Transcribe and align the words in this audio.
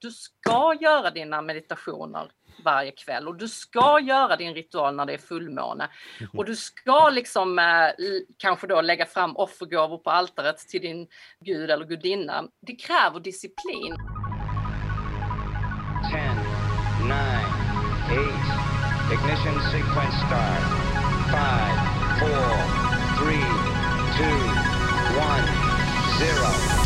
du 0.00 0.10
ska 0.10 0.74
göra 0.80 1.10
dina 1.10 1.42
meditationer 1.42 2.30
varje 2.64 2.90
kväll 2.90 3.28
och 3.28 3.36
du 3.36 3.48
ska 3.48 4.00
göra 4.00 4.36
din 4.36 4.54
ritual 4.54 4.94
när 4.96 5.06
det 5.06 5.12
är 5.14 5.18
fullmåne. 5.18 5.88
Mhm. 6.20 6.30
Och 6.38 6.44
du 6.44 6.56
ska 6.56 7.10
liksom 7.10 7.58
eh, 7.58 7.64
kanske 8.36 8.66
då 8.66 8.80
lägga 8.80 9.06
fram 9.06 9.36
offergåvor 9.36 9.98
på 9.98 10.10
altaret 10.10 10.58
till 10.58 10.80
din 10.80 11.08
gud 11.44 11.70
eller 11.70 11.84
gudinna. 11.84 12.44
Det 12.66 12.76
kräver 12.76 13.20
disciplin. 13.20 13.96
10, 16.10 16.34
9, 17.02 17.16
8, 18.10 18.60
ignition 19.14 19.60
sequence 19.72 20.18
start. 20.26 20.64
5, 21.30 21.40
4, 22.20 22.28
3, 23.18 23.36
2, 24.16 24.24
1, 25.20 25.50
0. 26.76 26.79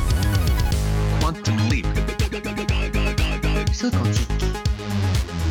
Salto 3.85 3.99
quântico, 3.99 4.45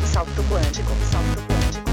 salto 0.02 0.42
quântico, 0.48 0.92
salto 1.04 1.38
quântico. 1.38 1.84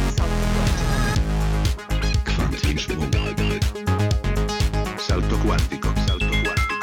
Salto 2.57 2.95
quantico, 3.11 4.97
salto 4.97 5.35
quantico, 5.45 5.89
salto 6.07 6.25
quantico. 6.43 6.81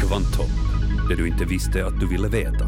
Kvantum. 0.00 0.50
Det 1.08 1.14
du 1.14 1.28
inte 1.28 1.44
visste 1.44 1.86
att 1.86 2.00
du 2.00 2.08
ville 2.08 2.28
veta. 2.28 2.66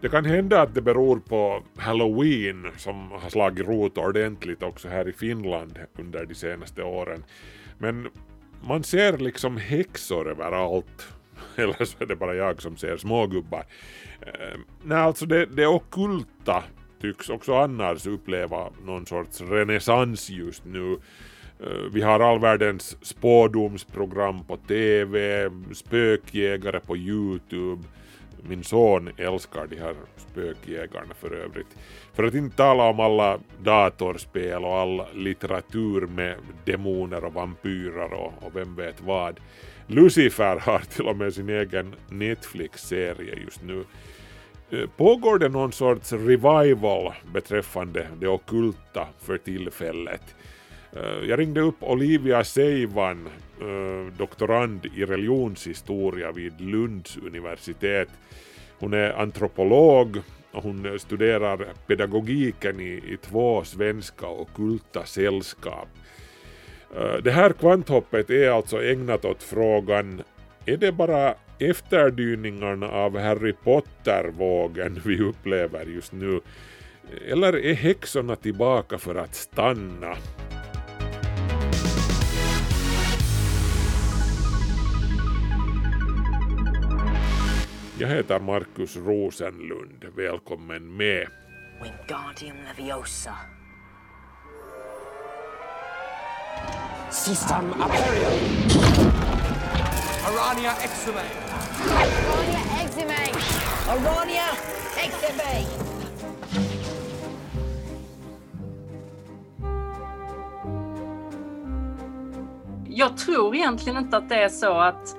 Det 0.00 0.08
kan 0.08 0.24
hända 0.24 0.62
att 0.62 0.74
det 0.74 0.82
beror 0.82 1.18
på 1.20 1.62
halloween 1.76 2.66
som 2.76 3.10
har 3.10 3.30
slagit 3.30 3.66
rot 3.66 3.98
ordentligt 3.98 4.62
också 4.62 4.88
här 4.88 5.08
i 5.08 5.12
Finland 5.12 5.78
under 5.98 6.26
de 6.26 6.34
senaste 6.34 6.82
åren. 6.82 7.24
Men 7.78 8.08
man 8.62 8.84
ser 8.84 9.18
liksom 9.18 9.56
häxor 9.56 10.30
överallt. 10.30 11.08
Eller 11.56 11.84
så 11.84 11.96
är 12.00 12.06
det 12.06 12.16
bara 12.16 12.34
jag 12.34 12.62
som 12.62 12.76
ser 12.76 12.96
smågubbar. 12.96 13.64
Eh, 14.20 14.58
nej, 14.82 14.98
alltså 14.98 15.26
det, 15.26 15.46
det 15.46 15.66
okulta 15.66 16.64
tycks 17.00 17.28
också 17.28 17.54
annars 17.54 18.06
uppleva 18.06 18.70
någon 18.84 19.06
sorts 19.06 19.40
renässans 19.40 20.30
just 20.30 20.64
nu. 20.64 20.98
Ehm, 21.60 21.90
vi 21.92 22.02
har 22.02 22.20
all 22.20 22.40
världens 22.40 22.96
spådomsprogram 23.02 24.44
på 24.44 24.56
TV, 24.56 25.50
spökjägare 25.72 26.80
på 26.80 26.96
Youtube. 26.96 27.82
Min 28.42 28.64
son 28.64 29.10
älskar 29.16 29.66
de 29.66 29.76
här 29.76 29.94
spökjägarna 30.16 31.14
för 31.14 31.34
övrigt. 31.34 31.76
För 32.14 32.24
att 32.24 32.34
inte 32.34 32.56
tala 32.56 32.84
om 32.84 33.00
alla 33.00 33.38
datorspel 33.62 34.64
och 34.64 34.78
all 34.78 35.02
litteratur 35.14 36.06
med 36.06 36.34
demoner 36.64 37.24
och 37.24 37.34
vampyrer 37.34 38.12
och, 38.12 38.32
och 38.40 38.56
vem 38.56 38.74
vet 38.74 39.00
vad. 39.00 39.40
Lucifer 39.86 40.56
har 40.56 40.78
till 40.78 41.08
och 41.08 41.16
med 41.16 41.34
sin 41.34 41.48
egen 41.48 41.94
Netflix-serie 42.10 43.34
just 43.44 43.62
nu. 43.62 43.84
Eh, 44.70 44.88
pågår 44.96 45.38
det 45.38 45.48
någon 45.48 45.72
sorts 45.72 46.12
revival 46.12 47.14
beträffande 47.32 48.06
det 48.20 48.28
okulta 48.28 49.08
för 49.18 49.38
tillfället? 49.38 50.34
Eh, 50.92 51.28
jag 51.28 51.38
ringde 51.38 51.60
upp 51.60 51.76
Olivia 51.80 52.44
Seivan, 52.44 53.28
eh, 53.60 54.12
doktorand 54.18 54.86
i 54.96 55.04
religionshistoria 55.04 56.32
vid 56.32 56.60
Lunds 56.60 57.16
universitet. 57.16 58.08
Hon 58.78 58.94
är 58.94 59.10
antropolog 59.10 60.16
och 60.52 60.62
hon 60.62 60.98
studerar 60.98 61.66
pedagogiken 61.86 62.80
i, 62.80 63.02
i 63.12 63.18
två 63.22 63.64
svenska 63.64 64.28
okulta 64.28 65.04
sällskap. 65.04 65.88
Eh, 66.96 67.16
det 67.24 67.30
här 67.30 67.52
kvanthoppet 67.52 68.30
är 68.30 68.50
alltså 68.50 68.82
ägnat 68.82 69.24
åt 69.24 69.42
frågan 69.42 70.22
är 70.66 70.76
det 70.76 70.92
bara 70.92 71.34
efterdyningarna 71.58 72.88
av 72.88 73.18
Harry 73.18 73.52
Potter-vågen 73.52 75.00
vi 75.04 75.20
upplever 75.20 75.84
just 75.84 76.12
nu? 76.12 76.40
Eller 77.28 77.64
är 77.64 77.74
häxorna 77.74 78.36
tillbaka 78.36 78.98
för 78.98 79.14
att 79.14 79.34
stanna? 79.34 80.16
Jag 88.00 88.08
heter 88.08 88.40
Markus 88.40 88.96
Rosenlund. 88.96 90.04
Välkommen 90.16 90.96
med. 90.96 91.28
Wingardium 91.82 92.56
Leviosa. 92.76 93.34
System 97.10 97.72
Aperium. 97.72 98.32
Arania 100.26 100.72
Exume. 100.72 101.22
Arania 101.90 102.60
Exume. 102.84 103.14
Arania 103.88 104.48
Exume. 105.04 105.66
Jag 112.88 113.16
tror 113.16 113.54
egentligen 113.54 113.98
inte 113.98 114.16
att 114.16 114.28
det 114.28 114.42
är 114.42 114.48
så 114.48 114.72
att 114.72 115.17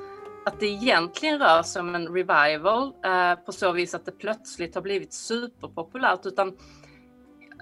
att 0.50 0.60
det 0.60 0.66
egentligen 0.68 1.40
rör 1.40 1.64
sig 1.64 1.80
om 1.80 1.96
en 1.96 2.08
revival 2.08 2.94
eh, 3.06 3.36
på 3.46 3.52
så 3.52 3.72
vis 3.72 3.96
att 3.96 4.06
det 4.06 4.12
plötsligt 4.12 4.76
har 4.76 4.82
blivit 4.82 5.14
superpopulärt 5.14 6.26
utan 6.26 6.48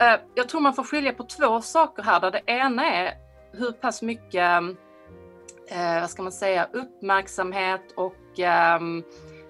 eh, 0.01 0.19
jag 0.35 0.49
tror 0.49 0.61
man 0.61 0.73
får 0.73 0.83
skilja 0.83 1.13
på 1.13 1.23
två 1.23 1.61
saker 1.61 2.03
här 2.03 2.19
där 2.19 2.31
det 2.31 2.41
ena 2.45 2.85
är 2.85 3.13
hur 3.51 3.71
pass 3.71 4.01
mycket, 4.01 4.61
eh, 5.69 5.99
vad 6.01 6.09
ska 6.09 6.23
man 6.23 6.31
säga, 6.31 6.67
uppmärksamhet 6.73 7.93
och 7.95 8.39
eh, 8.39 8.79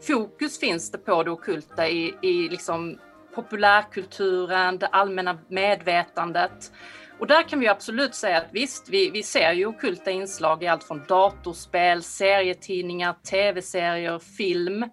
fokus 0.08 0.60
finns 0.60 0.92
det 0.92 0.98
på 0.98 1.24
det 1.24 1.32
okulta 1.32 1.88
i, 1.88 2.16
i 2.22 2.50
liksom 2.50 3.00
populärkulturen, 3.36 4.78
det 4.78 4.88
allmänna 4.88 5.38
medvetandet. 5.48 6.72
Och 7.20 7.28
där 7.28 7.50
kan 7.50 7.60
vi 7.60 7.68
absolut 7.68 8.16
säga 8.16 8.38
att 8.38 8.48
visst, 8.52 8.90
vi, 8.90 9.10
vi 9.10 9.24
ser 9.24 9.52
ju 9.52 9.66
okulta 9.66 10.12
inslag 10.12 10.64
i 10.64 10.68
allt 10.68 10.84
från 10.84 11.06
datorspel, 11.08 12.04
serietidningar, 12.04 13.14
tv-serier, 13.14 14.20
film. 14.20 14.84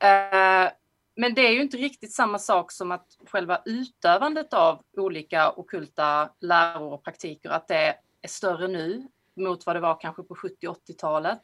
Eh, 0.00 0.70
men 1.16 1.34
det 1.34 1.46
är 1.46 1.52
ju 1.52 1.62
inte 1.62 1.76
riktigt 1.76 2.12
samma 2.12 2.38
sak 2.38 2.72
som 2.72 2.92
att 2.92 3.06
själva 3.26 3.62
utövandet 3.64 4.54
av 4.54 4.82
olika 4.96 5.50
okulta 5.50 6.30
läror 6.40 6.92
och 6.92 7.04
praktiker, 7.04 7.50
att 7.50 7.68
det 7.68 7.94
är 8.22 8.28
större 8.28 8.68
nu 8.68 9.08
mot 9.36 9.66
vad 9.66 9.76
det 9.76 9.80
var 9.80 10.00
kanske 10.00 10.22
på 10.22 10.34
70 10.34 10.66
80-talet. 10.66 11.42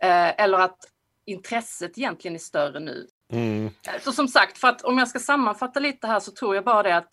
Eh, 0.00 0.42
eller 0.44 0.58
att 0.58 0.78
intresset 1.24 1.98
egentligen 1.98 2.34
är 2.34 2.38
större 2.38 2.80
nu. 2.80 3.06
Mm. 3.32 3.70
Så 4.00 4.12
som 4.12 4.28
sagt, 4.28 4.58
för 4.58 4.68
att 4.68 4.82
om 4.82 4.98
jag 4.98 5.08
ska 5.08 5.18
sammanfatta 5.18 5.80
lite 5.80 6.06
här 6.06 6.20
så 6.20 6.32
tror 6.32 6.54
jag 6.54 6.64
bara 6.64 6.82
det 6.82 6.96
att 6.96 7.12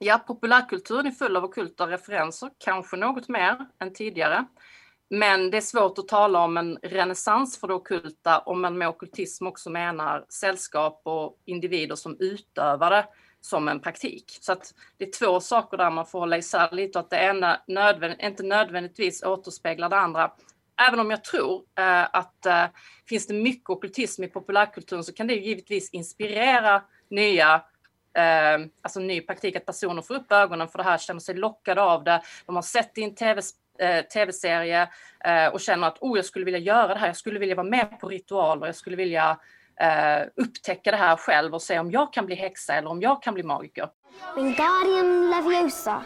Ja, 0.00 0.18
populärkulturen 0.18 1.06
är 1.06 1.10
full 1.10 1.36
av 1.36 1.44
okulta 1.44 1.86
referenser, 1.86 2.50
kanske 2.58 2.96
något 2.96 3.28
mer 3.28 3.56
än 3.80 3.92
tidigare. 3.92 4.44
Men 5.10 5.50
det 5.50 5.56
är 5.56 5.60
svårt 5.60 5.98
att 5.98 6.08
tala 6.08 6.44
om 6.44 6.56
en 6.56 6.78
renässans 6.82 7.60
för 7.60 7.68
det 7.68 7.74
okulta 7.74 8.38
om 8.38 8.60
man 8.60 8.78
med 8.78 8.88
okultism 8.88 9.46
också 9.46 9.70
menar 9.70 10.24
sällskap 10.28 11.00
och 11.04 11.38
individer 11.44 11.94
som 11.96 12.16
utövar 12.20 12.90
det 12.90 13.06
som 13.40 13.68
en 13.68 13.80
praktik. 13.80 14.38
Så 14.40 14.52
att 14.52 14.74
det 14.96 15.04
är 15.04 15.12
två 15.12 15.40
saker 15.40 15.76
där 15.76 15.90
man 15.90 16.06
får 16.06 16.18
hålla 16.18 16.38
isär 16.38 16.68
lite 16.72 16.98
och 16.98 17.04
att 17.04 17.10
det 17.10 17.16
ena 17.16 17.60
nödvänd, 17.66 18.14
inte 18.20 18.42
nödvändigtvis 18.42 19.22
återspeglar 19.22 19.88
det 19.88 19.96
andra. 19.96 20.32
Även 20.88 21.00
om 21.00 21.10
jag 21.10 21.24
tror 21.24 21.62
eh, 21.78 22.04
att 22.12 22.46
eh, 22.46 22.64
finns 23.08 23.26
det 23.26 23.34
mycket 23.34 23.70
okultism 23.70 24.24
i 24.24 24.28
populärkulturen 24.28 25.04
så 25.04 25.12
kan 25.12 25.26
det 25.26 25.34
givetvis 25.34 25.90
inspirera 25.90 26.82
nya 27.10 27.62
eh, 28.18 28.66
alltså 28.82 29.00
ny 29.00 29.20
praktik, 29.20 29.56
att 29.56 29.66
personer 29.66 30.02
får 30.02 30.14
upp 30.14 30.32
ögonen 30.32 30.68
för 30.68 30.78
det 30.78 30.84
här, 30.84 30.98
känner 30.98 31.20
sig 31.20 31.34
lockade 31.34 31.82
av 31.82 32.04
det. 32.04 32.22
De 32.46 32.54
har 32.54 32.62
sett 32.62 32.94
det 32.94 33.00
i 33.00 33.04
en 33.04 33.14
TV, 33.14 33.42
eh, 33.78 34.04
tv-serie 34.04 34.88
eh, 35.24 35.46
och 35.46 35.60
känner 35.60 35.86
att 35.86 35.98
oh, 36.00 36.18
jag 36.18 36.24
skulle 36.24 36.44
vilja 36.44 36.60
göra 36.60 36.94
det 36.94 37.00
här, 37.00 37.06
jag 37.06 37.16
skulle 37.16 37.38
vilja 37.38 37.54
vara 37.54 37.66
med 37.66 38.00
på 38.00 38.08
ritualer, 38.08 38.66
jag 38.66 38.74
skulle 38.74 38.96
vilja 38.96 39.38
eh, 39.80 40.26
upptäcka 40.36 40.90
det 40.90 40.96
här 40.96 41.16
själv 41.16 41.54
och 41.54 41.62
se 41.62 41.78
om 41.78 41.90
jag 41.90 42.12
kan 42.12 42.26
bli 42.26 42.34
häxa 42.34 42.74
eller 42.74 42.90
om 42.90 43.00
jag 43.00 43.22
kan 43.22 43.34
bli 43.34 43.42
magiker. 43.42 43.88
Wingardium 44.36 45.30
Leviosa. 45.30 46.02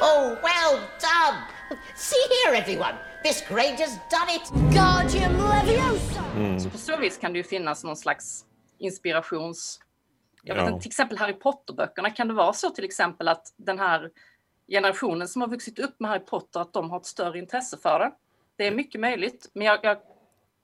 Oh, 0.00 0.28
well 0.28 0.80
done! 1.00 1.38
See 1.96 2.16
here 2.44 2.56
everyone! 2.56 2.94
This 3.22 3.44
Granger's 3.48 3.98
done 4.10 4.30
it! 4.36 4.50
Wingardium 4.52 5.32
Leviosa! 5.32 6.24
Mm. 6.36 6.60
Så 6.60 6.70
på 6.70 6.78
så 6.78 6.96
vis 6.96 7.18
kan 7.18 7.32
det 7.32 7.38
ju 7.38 7.44
finnas 7.44 7.84
någon 7.84 7.96
slags 7.96 8.44
inspirations 8.78 9.80
jag 10.46 10.54
vet 10.54 10.68
inte, 10.68 10.82
till 10.82 10.90
exempel 10.90 11.18
Harry 11.18 11.32
Potter-böckerna, 11.32 12.10
kan 12.10 12.28
det 12.28 12.34
vara 12.34 12.52
så 12.52 12.70
till 12.70 12.84
exempel 12.84 13.28
att 13.28 13.54
den 13.56 13.78
här 13.78 14.10
generationen 14.68 15.28
som 15.28 15.42
har 15.42 15.48
vuxit 15.48 15.78
upp 15.78 16.00
med 16.00 16.10
Harry 16.10 16.24
Potter, 16.24 16.60
att 16.60 16.72
de 16.72 16.90
har 16.90 16.96
ett 16.96 17.06
större 17.06 17.38
intresse 17.38 17.78
för 17.82 17.98
det? 17.98 18.12
Det 18.56 18.66
är 18.66 18.74
mycket 18.74 19.00
möjligt, 19.00 19.50
men 19.54 19.66
jag, 19.66 19.78
jag 19.82 19.98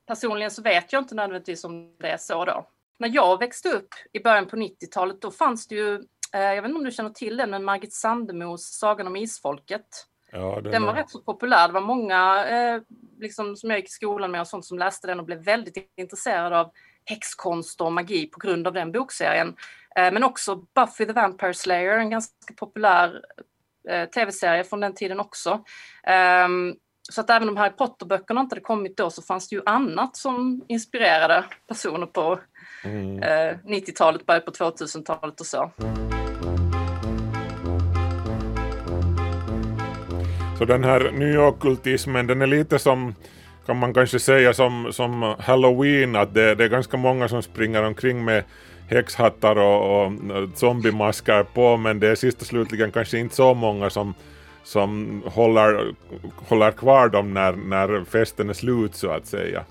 personligen 0.07 0.51
så 0.51 0.61
vet 0.61 0.93
jag 0.93 1.01
inte 1.01 1.15
nödvändigtvis 1.15 1.63
om 1.63 1.95
det 1.99 2.07
är 2.07 2.17
så 2.17 2.45
då. 2.45 2.67
När 2.97 3.09
jag 3.09 3.39
växte 3.39 3.69
upp 3.69 3.89
i 4.11 4.19
början 4.19 4.45
på 4.45 4.55
90-talet, 4.55 5.21
då 5.21 5.31
fanns 5.31 5.67
det 5.67 5.75
ju, 5.75 5.95
eh, 6.33 6.41
jag 6.41 6.61
vet 6.61 6.69
inte 6.69 6.77
om 6.77 6.83
du 6.83 6.91
känner 6.91 7.09
till 7.09 7.37
den, 7.37 7.49
men 7.49 7.63
Margit 7.63 7.93
Sandemos 7.93 8.77
Sagan 8.79 9.07
om 9.07 9.15
Isfolket. 9.15 10.07
Ja, 10.31 10.61
den, 10.61 10.71
den 10.71 10.83
var 10.83 10.93
rätt 10.93 11.09
så 11.09 11.21
populär. 11.21 11.67
Det 11.67 11.73
var 11.73 11.81
många 11.81 12.45
eh, 12.45 12.81
liksom, 13.19 13.55
som 13.55 13.69
jag 13.69 13.79
gick 13.79 13.89
i 13.89 13.91
skolan 13.91 14.31
med 14.31 14.41
och 14.41 14.47
sånt 14.47 14.65
som 14.65 14.79
läste 14.79 15.07
den 15.07 15.19
och 15.19 15.25
blev 15.25 15.43
väldigt 15.43 15.91
intresserade 15.95 16.59
av 16.59 16.71
häxkonst 17.05 17.81
och 17.81 17.93
magi 17.93 18.25
på 18.27 18.39
grund 18.39 18.67
av 18.67 18.73
den 18.73 18.91
bokserien. 18.91 19.55
Eh, 19.95 20.13
men 20.13 20.23
också 20.23 20.55
Buffy 20.55 21.05
the 21.05 21.13
Vampire 21.13 21.53
Slayer, 21.53 21.97
en 21.97 22.09
ganska 22.09 22.53
populär 22.57 23.21
eh, 23.89 24.09
tv-serie 24.09 24.63
från 24.63 24.79
den 24.79 24.93
tiden 24.93 25.19
också. 25.19 25.63
Um, 26.45 26.75
så 27.11 27.21
att 27.21 27.29
även 27.29 27.49
om 27.49 27.57
Harry 27.57 27.71
Potter-böckerna 27.71 28.41
inte 28.41 28.55
hade 28.55 28.61
kommit 28.61 28.97
då 28.97 29.09
så 29.09 29.21
fanns 29.21 29.49
det 29.49 29.55
ju 29.55 29.61
annat 29.65 30.15
som 30.15 30.65
inspirerade 30.67 31.45
personer 31.67 32.05
på 32.05 32.39
mm. 32.83 33.23
eh, 33.23 33.57
90-talet, 33.65 34.25
början 34.25 34.43
på 34.45 34.51
2000-talet 34.51 35.39
och 35.39 35.45
så. 35.45 35.71
Så 40.57 40.65
den 40.65 40.83
här 40.83 41.11
nyockultismen 41.11 42.27
den 42.27 42.41
är 42.41 42.47
lite 42.47 42.79
som 42.79 43.15
kan 43.65 43.77
man 43.77 43.93
kanske 43.93 44.19
säga 44.19 44.53
som, 44.53 44.93
som 44.93 45.35
halloween 45.39 46.15
att 46.15 46.33
det, 46.33 46.55
det 46.55 46.63
är 46.63 46.69
ganska 46.69 46.97
många 46.97 47.27
som 47.27 47.43
springer 47.43 47.83
omkring 47.83 48.25
med 48.25 48.43
häxhattar 48.89 49.55
och, 49.55 50.05
och 50.05 50.05
eh, 50.05 50.49
zombiemasker 50.55 51.43
på 51.43 51.77
men 51.77 51.99
det 51.99 52.07
är 52.07 52.15
sist 52.15 52.41
och 52.41 52.47
slutligen 52.47 52.91
kanske 52.91 53.17
inte 53.17 53.35
så 53.35 53.53
många 53.53 53.89
som 53.89 54.13
som 54.63 55.23
håller, 55.25 55.95
håller 56.47 56.71
kvar 56.71 57.09
dem 57.09 57.33
när, 57.33 57.51
när 57.51 58.03
festen 58.05 58.49
är 58.49 58.53
slut 58.53 58.95
så 58.95 59.11
att 59.11 59.27
säga. 59.27 59.63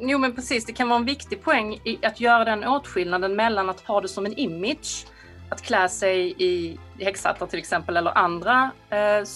Jo 0.00 0.18
men 0.18 0.34
precis, 0.34 0.64
det 0.64 0.72
kan 0.72 0.88
vara 0.88 0.98
en 0.98 1.04
viktig 1.04 1.42
poäng 1.42 1.80
i 1.84 1.98
att 2.02 2.20
göra 2.20 2.44
den 2.44 2.64
åtskillnaden 2.64 3.36
mellan 3.36 3.70
att 3.70 3.80
ha 3.80 4.00
det 4.00 4.08
som 4.08 4.26
en 4.26 4.38
image, 4.38 5.06
att 5.48 5.62
klä 5.62 5.88
sig 5.88 6.34
i 6.38 6.78
häxhattar 7.00 7.46
till 7.46 7.58
exempel 7.58 7.96
eller 7.96 8.18
andra 8.18 8.70
eh, 8.90 9.26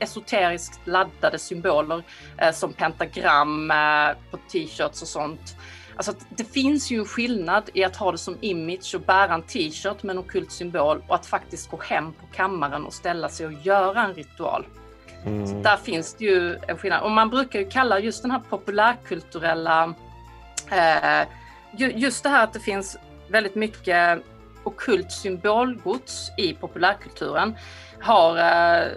esoteriskt 0.00 0.80
laddade 0.84 1.38
symboler 1.38 2.02
eh, 2.38 2.52
som 2.52 2.72
pentagram 2.72 3.70
eh, 3.70 4.16
på 4.30 4.36
t-shirts 4.36 5.02
och 5.02 5.08
sånt 5.08 5.56
Alltså 6.00 6.12
det 6.28 6.44
finns 6.44 6.90
ju 6.90 6.98
en 6.98 7.04
skillnad 7.04 7.70
i 7.74 7.84
att 7.84 7.96
ha 7.96 8.12
det 8.12 8.18
som 8.18 8.36
image 8.40 8.94
och 8.94 9.00
bära 9.00 9.34
en 9.34 9.42
t-shirt 9.42 10.02
med 10.02 10.10
en 10.10 10.18
okult 10.18 10.52
symbol 10.52 11.02
och 11.08 11.14
att 11.14 11.26
faktiskt 11.26 11.70
gå 11.70 11.80
hem 11.82 12.12
på 12.12 12.26
kammaren 12.26 12.84
och 12.84 12.92
ställa 12.92 13.28
sig 13.28 13.46
och 13.46 13.52
göra 13.52 14.02
en 14.02 14.14
ritual. 14.14 14.66
Mm. 15.26 15.46
Så 15.46 15.54
där 15.54 15.76
finns 15.76 16.14
det 16.14 16.24
ju 16.24 16.56
en 16.68 16.78
skillnad. 16.78 17.02
Och 17.02 17.10
man 17.10 17.30
brukar 17.30 17.58
ju 17.58 17.70
kalla 17.70 17.98
just 17.98 18.22
den 18.22 18.30
här 18.30 18.40
populärkulturella, 18.50 19.94
eh, 20.70 21.26
just 21.94 22.22
det 22.22 22.28
här 22.28 22.44
att 22.44 22.52
det 22.52 22.60
finns 22.60 22.96
väldigt 23.28 23.54
mycket 23.54 24.22
okult 24.70 25.12
symbolgods 25.12 26.30
i 26.36 26.54
populärkulturen 26.54 27.54
har 28.00 28.38
eh, 28.38 28.88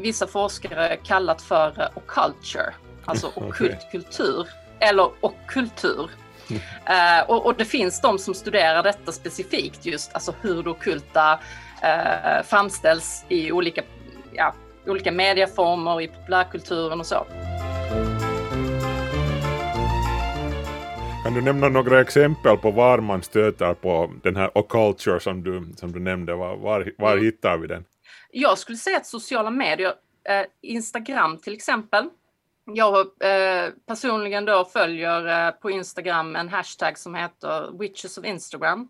vissa 0.00 0.26
forskare 0.26 0.96
kallat 0.96 1.42
för 1.42 1.80
eh, 1.80 1.88
occulture, 1.94 2.74
alltså 3.04 3.26
okult 3.34 3.60
okay. 3.60 3.90
kultur 3.90 4.48
eller 4.80 5.10
ockultur. 5.20 6.10
Uh, 6.50 7.30
och, 7.30 7.46
och, 7.46 7.54
det 7.54 7.64
finns 7.64 8.00
de 8.00 8.18
som 8.18 8.34
studerar 8.34 8.82
detta 8.82 9.12
specifikt 9.12 9.86
just, 9.86 10.14
alltså 10.14 10.34
hur 10.40 10.62
det 10.62 10.70
ockulta 10.70 11.32
uh, 11.32 12.42
framställs 12.44 13.24
i 13.28 13.52
olika, 13.52 13.82
ja, 14.32 14.54
olika 14.86 15.12
medieformer, 15.12 16.00
i 16.00 16.08
populärkulturen 16.08 17.00
och 17.00 17.06
så. 17.06 17.26
Kan 21.22 21.34
du 21.34 21.40
nämna 21.40 21.68
några 21.68 22.00
exempel 22.00 22.56
på 22.56 22.70
var 22.70 22.98
man 22.98 23.22
stöter 23.22 23.74
på 23.74 24.12
den 24.22 24.36
här 24.36 24.58
occulture 24.58 25.20
som 25.20 25.42
du, 25.42 25.72
som 25.76 25.92
du 25.92 26.00
nämnde? 26.00 26.34
Var, 26.34 26.56
var, 26.56 26.92
var 26.98 27.12
mm. 27.12 27.24
hittar 27.24 27.58
vi 27.58 27.66
den? 27.66 27.84
Jag 28.30 28.58
skulle 28.58 28.78
säga 28.78 28.96
att 28.96 29.06
sociala 29.06 29.50
medier, 29.50 29.94
eh, 30.24 30.46
Instagram 30.62 31.38
till 31.38 31.52
exempel, 31.52 32.08
jag 32.64 32.96
eh, 33.00 33.70
personligen 33.86 34.44
då 34.44 34.64
följer 34.64 35.46
eh, 35.46 35.50
på 35.50 35.70
Instagram 35.70 36.36
en 36.36 36.48
hashtag 36.48 36.98
som 36.98 37.14
heter 37.14 37.78
Witches 37.78 38.18
of 38.18 38.24
Instagram. 38.24 38.88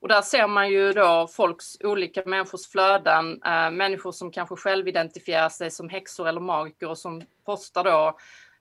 Och 0.00 0.08
där 0.08 0.22
ser 0.22 0.46
man 0.46 0.70
ju 0.70 0.92
då 0.92 1.28
folks, 1.32 1.76
olika 1.80 2.22
människors 2.26 2.68
flöden, 2.68 3.42
eh, 3.42 3.70
människor 3.70 4.12
som 4.12 4.30
kanske 4.30 4.56
själv 4.56 4.88
identifierar 4.88 5.48
sig 5.48 5.70
som 5.70 5.88
häxor 5.88 6.28
eller 6.28 6.40
magiker 6.40 6.88
och 6.88 6.98
som 6.98 7.22
postar 7.44 7.84
då 7.84 8.18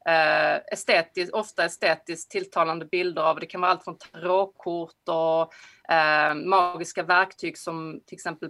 Eh, 0.09 0.61
estetiskt, 0.71 1.33
ofta 1.33 1.65
estetiskt 1.65 2.31
tilltalande 2.31 2.85
bilder 2.85 3.21
av, 3.21 3.39
det 3.39 3.45
kan 3.45 3.61
vara 3.61 3.71
allt 3.71 3.83
från 3.83 3.97
tarotkort 3.97 5.09
och 5.09 5.53
eh, 5.94 6.33
magiska 6.33 7.03
verktyg 7.03 7.57
som 7.57 8.01
till 8.06 8.15
exempel 8.15 8.50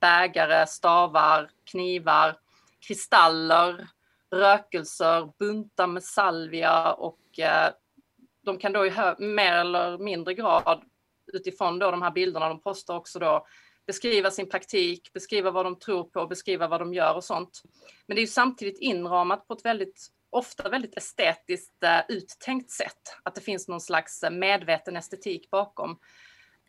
bägare, 0.00 0.66
stavar, 0.66 1.50
knivar, 1.70 2.36
kristaller, 2.88 3.88
rökelser, 4.30 5.32
buntar 5.38 5.86
med 5.86 6.04
salvia 6.04 6.92
och 6.92 7.38
eh, 7.38 7.70
de 8.44 8.58
kan 8.58 8.72
då 8.72 8.86
i 8.86 8.92
mer 9.18 9.52
eller 9.52 9.98
mindre 9.98 10.34
grad 10.34 10.82
utifrån 11.32 11.78
då 11.78 11.90
de 11.90 12.02
här 12.02 12.10
bilderna 12.10 12.48
de 12.48 12.60
postar 12.60 12.96
också 12.96 13.18
då 13.18 13.46
beskriva 13.86 14.30
sin 14.30 14.48
praktik, 14.48 15.12
beskriva 15.12 15.50
vad 15.50 15.66
de 15.66 15.78
tror 15.78 16.04
på, 16.04 16.26
beskriva 16.26 16.68
vad 16.68 16.80
de 16.80 16.94
gör 16.94 17.14
och 17.14 17.24
sånt. 17.24 17.62
Men 18.06 18.14
det 18.14 18.18
är 18.18 18.22
ju 18.22 18.26
samtidigt 18.26 18.78
inramat 18.78 19.48
på 19.48 19.54
ett 19.54 19.64
väldigt, 19.64 20.06
ofta 20.30 20.68
väldigt 20.68 20.96
estetiskt 20.96 21.82
uh, 21.84 22.16
uttänkt 22.16 22.70
sätt. 22.70 23.16
Att 23.22 23.34
det 23.34 23.40
finns 23.40 23.68
någon 23.68 23.80
slags 23.80 24.22
uh, 24.22 24.30
medveten 24.30 24.96
estetik 24.96 25.50
bakom. 25.50 25.98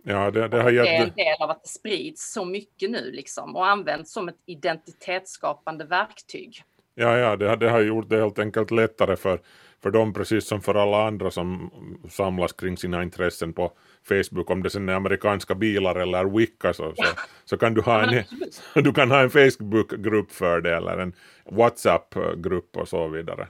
Ja, 0.04 0.32
det, 0.32 0.48
det, 0.48 0.62
har 0.62 0.72
gett... 0.72 0.84
det 0.84 0.96
är 0.96 1.04
en 1.04 1.16
del 1.16 1.42
av 1.42 1.50
att 1.50 1.64
det 1.64 1.70
sprids 1.70 2.32
så 2.34 2.46
mycket 2.46 2.90
nu 2.92 3.12
liksom 3.12 3.56
och 3.56 3.68
används 3.68 4.12
som 4.12 4.30
ett 4.30 4.42
identitetsskapande 4.46 5.86
verktyg. 5.86 6.64
Ja, 7.00 7.18
ja 7.18 7.36
det, 7.36 7.56
det 7.56 7.70
har 7.70 7.80
gjort 7.80 8.10
det 8.10 8.18
helt 8.18 8.40
enkelt 8.40 8.72
lättare 8.72 9.16
för, 9.16 9.40
för 9.84 9.92
dem 9.92 10.14
precis 10.14 10.48
som 10.48 10.62
för 10.62 10.76
alla 10.76 11.08
andra 11.08 11.32
som 11.32 11.72
samlas 12.10 12.54
kring 12.54 12.78
sina 12.78 13.04
intressen 13.04 13.54
på 13.54 13.72
Facebook, 14.04 14.50
om 14.50 14.64
det 14.64 14.70
sen 14.70 14.90
är 14.90 14.94
amerikanska 14.94 15.56
bilar 15.56 15.96
eller 15.96 16.26
Wicca 16.26 16.74
så, 16.74 16.94
så, 16.96 17.04
så, 17.46 17.58
kan 17.58 17.74
du 17.74 17.82
ha 17.82 18.04
en, 18.04 18.24
du 18.84 18.94
kan 18.94 19.12
ha 19.12 19.22
en 19.22 19.30
Facebook-grupp 19.30 20.32
för 20.32 20.62
det 20.62 20.76
eller 20.76 20.98
en 20.98 21.14
WhatsApp-grupp 21.46 22.78
och 22.78 22.88
så 22.88 23.08
vidare. 23.08 23.48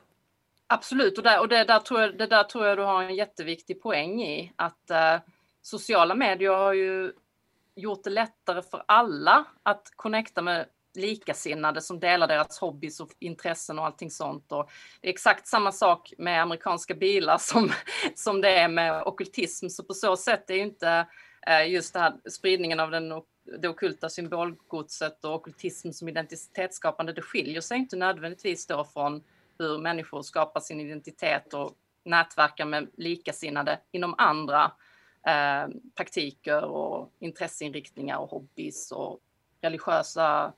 Absolut, 0.67 1.17
och, 1.17 1.23
där, 1.23 1.39
och 1.39 1.47
det, 1.47 1.63
där 1.63 1.79
tror 1.79 2.01
jag, 2.01 2.17
det 2.17 2.27
där 2.27 2.43
tror 2.43 2.65
jag 2.65 2.77
du 2.77 2.83
har 2.83 3.03
en 3.03 3.15
jätteviktig 3.15 3.81
poäng 3.81 4.21
i. 4.21 4.51
Att 4.55 4.91
uh, 4.91 5.21
sociala 5.61 6.15
medier 6.15 6.51
har 6.51 6.73
ju 6.73 7.11
gjort 7.75 8.03
det 8.03 8.09
lättare 8.09 8.61
för 8.61 8.83
alla 8.85 9.45
att 9.63 9.91
connecta 9.95 10.41
med 10.41 10.65
likasinnade 10.97 11.81
som 11.81 11.99
delar 11.99 12.27
deras 12.27 12.59
hobbys 12.59 12.99
och 12.99 13.09
intressen 13.19 13.79
och 13.79 13.85
allting 13.85 14.11
sånt. 14.11 14.51
Och 14.51 14.69
det 15.01 15.07
är 15.07 15.11
exakt 15.11 15.47
samma 15.47 15.71
sak 15.71 16.13
med 16.17 16.41
amerikanska 16.41 16.93
bilar 16.93 17.37
som, 17.39 17.71
som 18.15 18.41
det 18.41 18.49
är 18.49 18.67
med 18.67 19.03
okultism. 19.03 19.67
Så 19.69 19.83
på 19.83 19.93
så 19.93 20.17
sätt 20.17 20.49
är 20.49 20.55
ju 20.55 20.61
inte 20.61 21.07
eh, 21.47 21.71
just 21.71 21.93
det 21.93 21.99
här 21.99 22.13
spridningen 22.29 22.79
av 22.79 22.91
den, 22.91 23.09
det 23.59 23.69
okulta 23.69 24.09
symbolgodset 24.09 25.25
och 25.25 25.35
okultism 25.35 25.91
som 25.91 26.09
identitetsskapande, 26.09 27.13
det 27.13 27.21
skiljer 27.21 27.61
sig 27.61 27.77
inte 27.77 27.95
nödvändigtvis 27.95 28.67
då 28.67 28.83
från 28.83 29.23
hur 29.59 29.77
människor 29.77 30.21
skapar 30.21 30.59
sin 30.59 30.79
identitet 30.79 31.53
och 31.53 31.71
nätverkar 32.03 32.65
med 32.65 32.87
likasinnade 32.97 33.79
inom 33.91 34.15
andra 34.17 34.71
eh, 35.27 35.67
praktiker 35.95 36.63
och 36.63 37.11
intresseinriktningar 37.19 38.17
och 38.17 38.29
hobbys 38.29 38.91
och 38.91 39.19
religiösa 39.61 40.53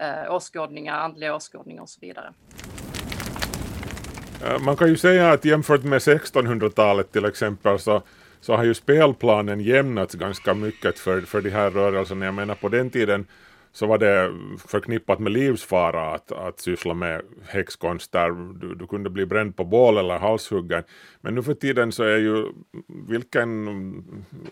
eh, 0.00 0.34
åskådningar, 0.34 0.98
andliga 0.98 1.34
åskådningar 1.34 1.82
och 1.82 1.88
så 1.88 1.98
vidare. 2.00 2.32
Äh, 4.44 4.58
man 4.58 4.76
kan 4.76 4.88
ju 4.88 4.96
säga 4.96 5.32
att 5.32 5.44
jämfört 5.44 5.84
med 5.84 5.98
1600-talet 5.98 7.12
till 7.12 7.24
exempel 7.24 7.78
så, 7.78 8.02
så 8.40 8.56
har 8.56 8.64
ju 8.64 8.74
spelplanen 8.74 9.60
jämnats 9.60 10.14
ganska 10.14 10.54
mycket 10.54 10.98
för, 10.98 11.20
för 11.20 11.40
de 11.40 11.50
här 11.50 11.70
rörelserna. 11.70 12.24
Jag 12.24 12.34
menar 12.34 12.54
på 12.54 12.68
den 12.68 12.90
tiden 12.90 13.26
så 13.72 13.86
var 13.86 13.98
det 13.98 14.32
förknippat 14.68 15.18
med 15.18 15.32
livsfara 15.32 16.14
att, 16.14 16.32
att 16.32 16.60
syssla 16.60 16.94
med 16.94 17.22
häxkonst 17.48 18.12
där 18.12 18.30
du, 18.60 18.74
du 18.74 18.86
kunde 18.86 19.10
bli 19.10 19.26
bränd 19.26 19.56
på 19.56 19.64
bål 19.64 19.98
eller 19.98 20.18
halshuggen. 20.18 20.82
Men 21.20 21.34
nu 21.34 21.42
för 21.42 21.54
tiden 21.54 21.92
så 21.92 22.02
är 22.02 22.18
ju 22.18 22.46
vilken 23.08 23.68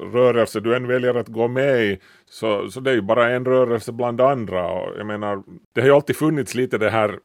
rörelse 0.01 0.61
du 0.61 0.77
än 0.77 0.87
väljer 0.87 1.15
att 1.15 1.29
gå 1.29 1.49
med 1.49 1.85
i 1.85 1.99
så, 2.31 2.71
så 2.71 2.81
det 2.81 2.91
är 2.91 2.95
ju 2.95 3.03
bara 3.03 3.31
en 3.31 3.45
rörelse 3.45 3.93
bland 3.93 4.21
andra 4.21 4.71
och 4.73 4.99
jag 4.99 5.07
menar 5.07 5.43
det 5.73 5.81
har 5.81 5.89
ju 5.89 5.95
alltid 5.95 6.17
funnits 6.17 6.55
lite 6.55 6.79
det 6.79 6.91
här 6.91 7.19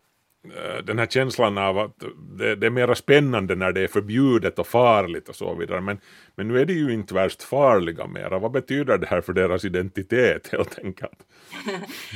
Eh, 0.52 0.84
den 0.84 1.00
här 1.00 1.06
känslan 1.06 1.58
av 1.58 1.78
att 1.78 2.04
det, 2.38 2.56
det, 2.56 2.66
är 2.66 2.72
mer 2.72 2.94
spännande 2.94 3.56
när 3.56 3.72
det 3.72 3.82
är 3.82 3.88
förbjudet 3.88 4.60
och 4.60 4.68
farligt 4.68 5.30
och 5.30 5.36
så 5.36 5.56
vidare. 5.56 5.82
Men, 5.82 6.00
men 6.36 6.48
nu 6.48 6.60
är 6.60 6.66
det 6.66 6.74
ju 6.74 6.94
inte 6.94 7.14
värst 7.14 7.44
farliga 7.44 8.08
mera. 8.08 8.40
Vad 8.40 8.52
betyder 8.52 8.98
det 8.98 9.08
här 9.08 9.22
för 9.22 9.34
deras 9.34 9.66
identitet 9.66 10.48
helt 10.52 10.80
enkelt? 10.80 11.20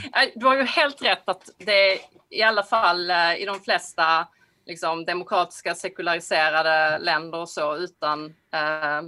Äh, 0.03 0.29
du 0.35 0.45
har 0.45 0.57
ju 0.57 0.63
helt 0.63 1.01
rätt 1.01 1.29
att 1.29 1.49
det 1.57 1.99
i 2.29 2.41
alla 2.41 2.63
fall 2.63 3.09
eh, 3.09 3.35
i 3.35 3.45
de 3.45 3.59
flesta 3.59 4.27
liksom, 4.65 5.05
demokratiska 5.05 5.75
sekulariserade 5.75 6.97
länder 6.99 7.39
och 7.39 7.49
så 7.49 7.75
utan 7.75 8.25
eh, 8.25 9.01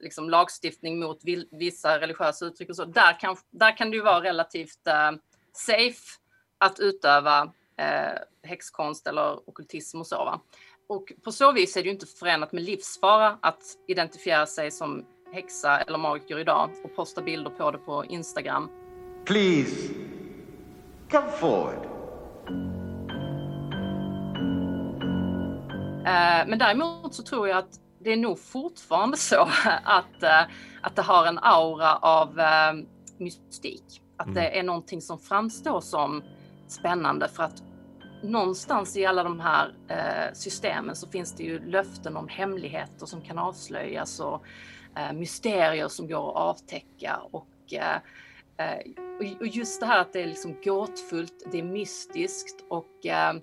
liksom, 0.00 0.30
lagstiftning 0.30 0.98
mot 0.98 1.20
vissa 1.50 2.00
religiösa 2.00 2.44
uttryck 2.44 2.68
och 2.68 2.76
så. 2.76 2.84
Där 2.84 3.20
kan, 3.20 3.36
där 3.50 3.76
kan 3.76 3.90
det 3.90 3.96
ju 3.96 4.02
vara 4.02 4.22
relativt 4.22 4.86
eh, 4.86 5.12
safe 5.52 6.18
att 6.58 6.80
utöva 6.80 7.52
eh, 7.78 8.18
häxkonst 8.42 9.06
eller 9.06 9.48
okultism 9.48 10.00
och 10.00 10.06
så. 10.06 10.24
Va? 10.24 10.40
Och 10.88 11.12
på 11.24 11.32
så 11.32 11.52
vis 11.52 11.76
är 11.76 11.82
det 11.82 11.86
ju 11.86 11.92
inte 11.92 12.06
förenat 12.06 12.52
med 12.52 12.62
livsfara 12.62 13.38
att 13.42 13.62
identifiera 13.88 14.46
sig 14.46 14.70
som 14.70 15.04
häxa 15.32 15.80
eller 15.80 15.98
magiker 15.98 16.38
idag 16.38 16.70
och 16.84 16.96
posta 16.96 17.22
bilder 17.22 17.50
på 17.50 17.70
det 17.70 17.78
på 17.78 18.04
Instagram. 18.04 18.70
Please, 19.24 19.94
come 21.10 21.30
forward. 21.30 21.84
Eh, 26.06 26.46
men 26.46 26.58
däremot 26.58 27.14
så 27.14 27.22
tror 27.22 27.48
jag 27.48 27.58
att 27.58 27.80
det 28.00 28.12
är 28.12 28.16
nog 28.16 28.38
fortfarande 28.38 29.16
så 29.16 29.48
att, 29.84 30.22
eh, 30.22 30.42
att 30.82 30.96
det 30.96 31.02
har 31.02 31.26
en 31.26 31.38
aura 31.38 31.96
av 31.96 32.40
eh, 32.40 32.72
mystik. 33.18 34.02
Att 34.16 34.26
mm. 34.26 34.34
det 34.34 34.58
är 34.58 34.62
någonting 34.62 35.00
som 35.00 35.18
framstår 35.18 35.80
som 35.80 36.22
spännande 36.68 37.28
för 37.28 37.42
att 37.42 37.62
någonstans 38.22 38.96
i 38.96 39.06
alla 39.06 39.22
de 39.22 39.40
här 39.40 39.74
eh, 39.88 40.32
systemen 40.34 40.96
så 40.96 41.08
finns 41.08 41.32
det 41.32 41.42
ju 41.42 41.70
löften 41.70 42.16
om 42.16 42.28
hemligheter 42.28 43.06
som 43.06 43.22
kan 43.22 43.38
avslöjas 43.38 44.20
och 44.20 44.44
eh, 44.96 45.12
mysterier 45.12 45.88
som 45.88 46.08
går 46.08 46.30
att 46.30 46.36
avtäcka 46.36 47.20
och, 47.30 47.72
eh, 47.72 47.96
eh 48.56 49.36
och 49.40 49.46
just 49.46 49.80
det 49.80 49.86
här 49.86 50.00
att 50.00 50.12
det 50.12 50.22
är 50.22 50.26
liksom 50.26 50.56
gåtfullt, 50.64 51.46
det 51.52 51.58
är 51.58 51.62
mystiskt 51.62 52.64
och 52.68 53.06
eh, 53.06 53.34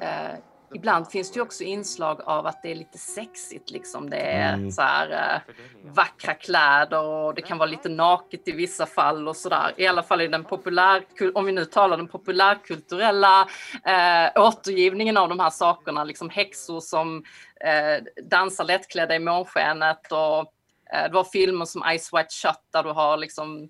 eh, 0.00 0.38
ibland 0.74 1.10
finns 1.10 1.32
det 1.32 1.36
ju 1.36 1.42
också 1.42 1.64
inslag 1.64 2.20
av 2.24 2.46
att 2.46 2.62
det 2.62 2.70
är 2.70 2.74
lite 2.74 2.98
sexigt 2.98 3.70
liksom. 3.70 4.10
Det 4.10 4.16
är 4.16 4.54
mm. 4.54 4.70
så 4.70 4.82
här 4.82 5.34
äh, 5.34 5.54
vackra 5.92 6.34
kläder 6.34 7.02
och 7.02 7.34
det 7.34 7.42
kan 7.42 7.58
vara 7.58 7.70
lite 7.70 7.88
naket 7.88 8.48
i 8.48 8.52
vissa 8.52 8.86
fall 8.86 9.28
och 9.28 9.36
så 9.36 9.48
där. 9.48 9.74
I 9.76 9.86
alla 9.86 10.02
fall 10.02 10.20
i 10.20 10.28
den 10.28 10.44
populär, 10.44 11.04
om 11.34 11.44
vi 11.44 11.52
nu 11.52 11.64
talar 11.64 11.96
den 11.96 12.08
populärkulturella 12.08 13.48
äh, 13.84 14.42
återgivningen 14.42 15.16
av 15.16 15.28
de 15.28 15.40
här 15.40 15.50
sakerna, 15.50 16.04
liksom 16.04 16.30
häxor 16.30 16.80
som 16.80 17.24
äh, 17.60 18.22
dansar 18.30 18.64
lättklädda 18.64 19.16
i 19.16 19.18
månskenet 19.18 20.12
och 20.12 20.54
det 20.90 21.12
var 21.12 21.24
filmer 21.24 21.64
som 21.64 21.82
Ice 21.98 22.10
White 22.12 22.28
Shut 22.30 22.60
där 22.72 22.82
du 22.82 22.90
har 22.90 23.16
liksom 23.16 23.68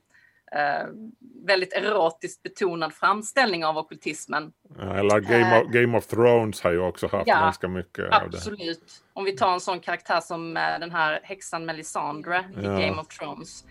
väldigt 1.47 1.73
erotiskt 1.73 2.43
betonad 2.43 2.95
framställning 2.95 3.65
av 3.65 3.79
okultismen. 3.79 4.53
Ja, 4.79 4.95
eller 4.95 5.21
Game 5.21 5.61
of, 5.61 5.67
eh, 5.67 5.71
Game 5.71 5.99
of, 5.99 6.07
Thrones 6.07 6.61
har 6.61 6.73
ju 6.73 6.79
också 6.79 7.07
haft 7.07 7.27
ja, 7.27 7.35
ganska 7.35 7.69
mycket 7.69 8.05
absolut. 8.13 8.25
av 8.25 8.31
det. 8.31 8.37
Absolut. 8.37 9.05
Om 9.13 9.25
vi 9.25 9.33
tar 9.33 9.53
en 9.53 9.61
sån 9.61 9.81
karaktär 9.81 10.21
som 10.21 10.57
eh, 10.57 10.79
den 10.81 10.91
här 10.91 11.21
häxan 11.23 11.65
Melisandre 11.65 12.45
ja. 12.55 12.61
i 12.61 12.87
Game 12.87 13.01
of 13.01 13.09
Thrones. 13.09 13.65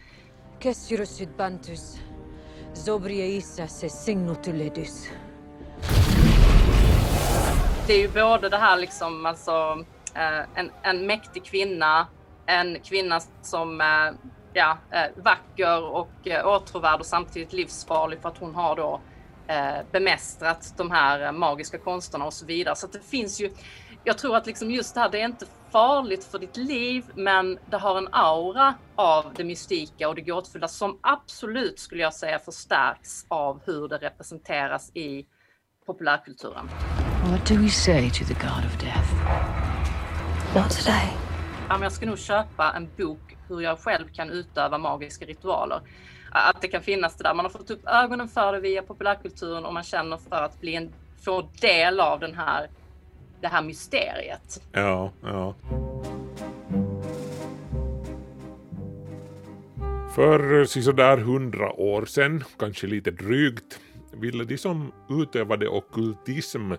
Det 7.88 7.94
är 7.94 8.00
ju 8.00 8.10
både 8.10 8.50
det 8.50 8.58
här 8.58 8.78
liksom, 8.78 9.26
alltså 9.26 9.86
eh, 10.16 10.40
en, 10.56 10.72
en 10.82 11.06
mäktig 11.06 11.46
kvinna, 11.46 12.08
en 12.46 12.80
kvinna 12.80 13.20
som 13.42 13.82
ja, 14.58 14.78
eh, 14.92 15.24
vacker 15.24 15.84
och 15.84 16.28
eh, 16.28 16.48
åtråvärd 16.48 17.00
och 17.00 17.06
samtidigt 17.06 17.54
livsfarlig 17.54 18.22
för 18.22 18.30
att 18.30 18.38
hon 18.38 18.56
har 18.56 18.76
då 18.76 19.02
eh, 19.48 19.78
bemästrat 19.92 20.74
de 20.78 20.92
här 20.92 21.32
magiska 21.32 21.78
konsterna 21.78 22.26
och 22.26 22.34
så 22.34 22.46
vidare. 22.46 22.76
Så 22.76 22.88
det 22.88 23.04
finns 23.04 23.42
ju, 23.42 23.52
jag 24.04 24.18
tror 24.18 24.36
att 24.36 24.46
liksom 24.46 24.72
just 24.72 24.96
det 24.96 25.02
här, 25.02 25.10
det 25.10 25.22
är 25.22 25.26
inte 25.26 25.46
farligt 25.72 26.24
för 26.24 26.40
ditt 26.40 26.58
liv, 26.58 27.06
men 27.16 27.60
det 27.70 27.78
har 27.78 27.98
en 27.98 28.08
aura 28.12 28.74
av 28.96 29.34
det 29.36 29.44
mystika 29.44 30.10
och 30.10 30.16
det 30.16 30.22
gåtfulla 30.22 30.68
som 30.68 31.00
absolut 31.02 31.80
skulle 31.80 32.02
jag 32.02 32.14
säga 32.14 32.40
förstärks 32.40 33.26
av 33.28 33.62
hur 33.66 33.88
det 33.88 33.98
representeras 33.98 34.92
i 34.96 35.26
populärkulturen. 35.86 36.70
What 37.32 37.46
do 37.46 37.56
we 37.56 37.70
say 37.70 38.10
to 38.10 38.26
the 38.26 38.34
god 38.34 38.66
of 38.66 38.80
death? 38.80 39.14
Not 40.56 40.70
today. 40.70 41.18
Jag 41.70 41.92
ska 41.92 42.06
nog 42.06 42.20
köpa 42.20 42.74
en 42.76 42.90
bok 42.98 43.27
hur 43.50 43.62
jag 43.62 43.80
själv 43.80 44.08
kan 44.14 44.30
utöva 44.30 44.78
magiska 44.78 45.26
ritualer. 45.26 45.82
Att 46.32 46.62
det 46.62 46.68
kan 46.68 46.82
finnas 46.82 47.16
det 47.16 47.24
där. 47.24 47.34
Man 47.34 47.46
har 47.46 47.50
fått 47.50 47.72
upp 47.72 47.88
ögonen 47.88 48.28
för 48.28 48.54
det 48.54 48.60
via 48.60 48.82
populärkulturen 48.82 49.66
och 49.66 49.74
man 49.74 49.84
känner 49.84 50.18
för 50.18 50.44
att 50.44 50.62
bli 50.62 50.76
en, 50.76 50.94
få 51.22 51.50
del 51.62 52.00
av 52.00 52.20
den 52.20 52.36
här, 52.36 52.68
det 53.42 53.48
här 53.48 53.62
mysteriet. 53.62 54.62
Ja, 54.72 55.12
ja. 55.22 55.56
För 60.16 60.66
sådär 60.66 61.18
hundra 61.18 61.72
år 61.72 62.06
sedan, 62.06 62.44
kanske 62.60 62.88
lite 62.88 63.12
drygt, 63.12 63.80
ville 64.14 64.44
de 64.44 64.58
som 64.58 64.92
utövade 65.10 65.68
okultism 65.68 66.72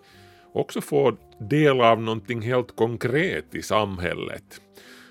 också 0.53 0.81
få 0.81 1.17
del 1.41 1.81
av 1.81 2.03
någonting 2.03 2.43
helt 2.43 2.77
konkret 2.77 3.55
i 3.55 3.63
samhället 3.63 4.61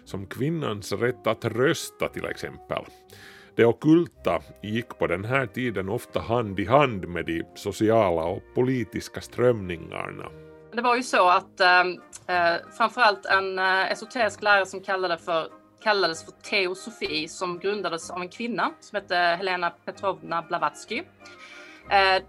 som 0.08 0.26
kvinnans 0.26 0.92
rätt 0.92 1.28
att 1.28 1.46
rösta 1.46 2.08
till 2.08 2.26
exempel. 2.26 2.86
Det 3.56 3.66
okulta 3.66 4.42
gick 4.64 5.00
på 5.00 5.08
den 5.08 5.26
här 5.26 5.46
tiden 5.46 5.90
ofta 5.90 6.20
hand 6.20 6.60
i 6.60 6.66
hand 6.66 7.08
med 7.08 7.26
de 7.26 7.44
sociala 7.56 8.24
och 8.24 8.44
politiska 8.56 9.22
strömningarna. 9.22 10.30
Det 10.72 10.82
var 10.82 10.96
ju 10.96 11.04
så 11.04 11.30
att 11.30 11.60
eh, 11.60 11.80
eh 12.28 12.56
framförallt 12.78 13.26
en 13.26 13.60
eh, 13.60 13.92
esoterisk 13.92 14.42
lärare 14.42 14.66
som 14.66 14.82
kallade 14.82 15.18
för, 15.18 15.48
kallades 15.84 16.26
för 16.26 16.32
teosofi 16.32 17.28
som 17.28 17.60
grundades 17.60 18.10
av 18.10 18.22
en 18.22 18.30
kvinna 18.30 18.72
som 18.80 18.96
hette 18.96 19.16
Helena 19.16 19.70
Petrovna 19.70 20.42
Blavatsky. 20.42 21.04
Eh, 21.90 22.16
eh 22.16 22.22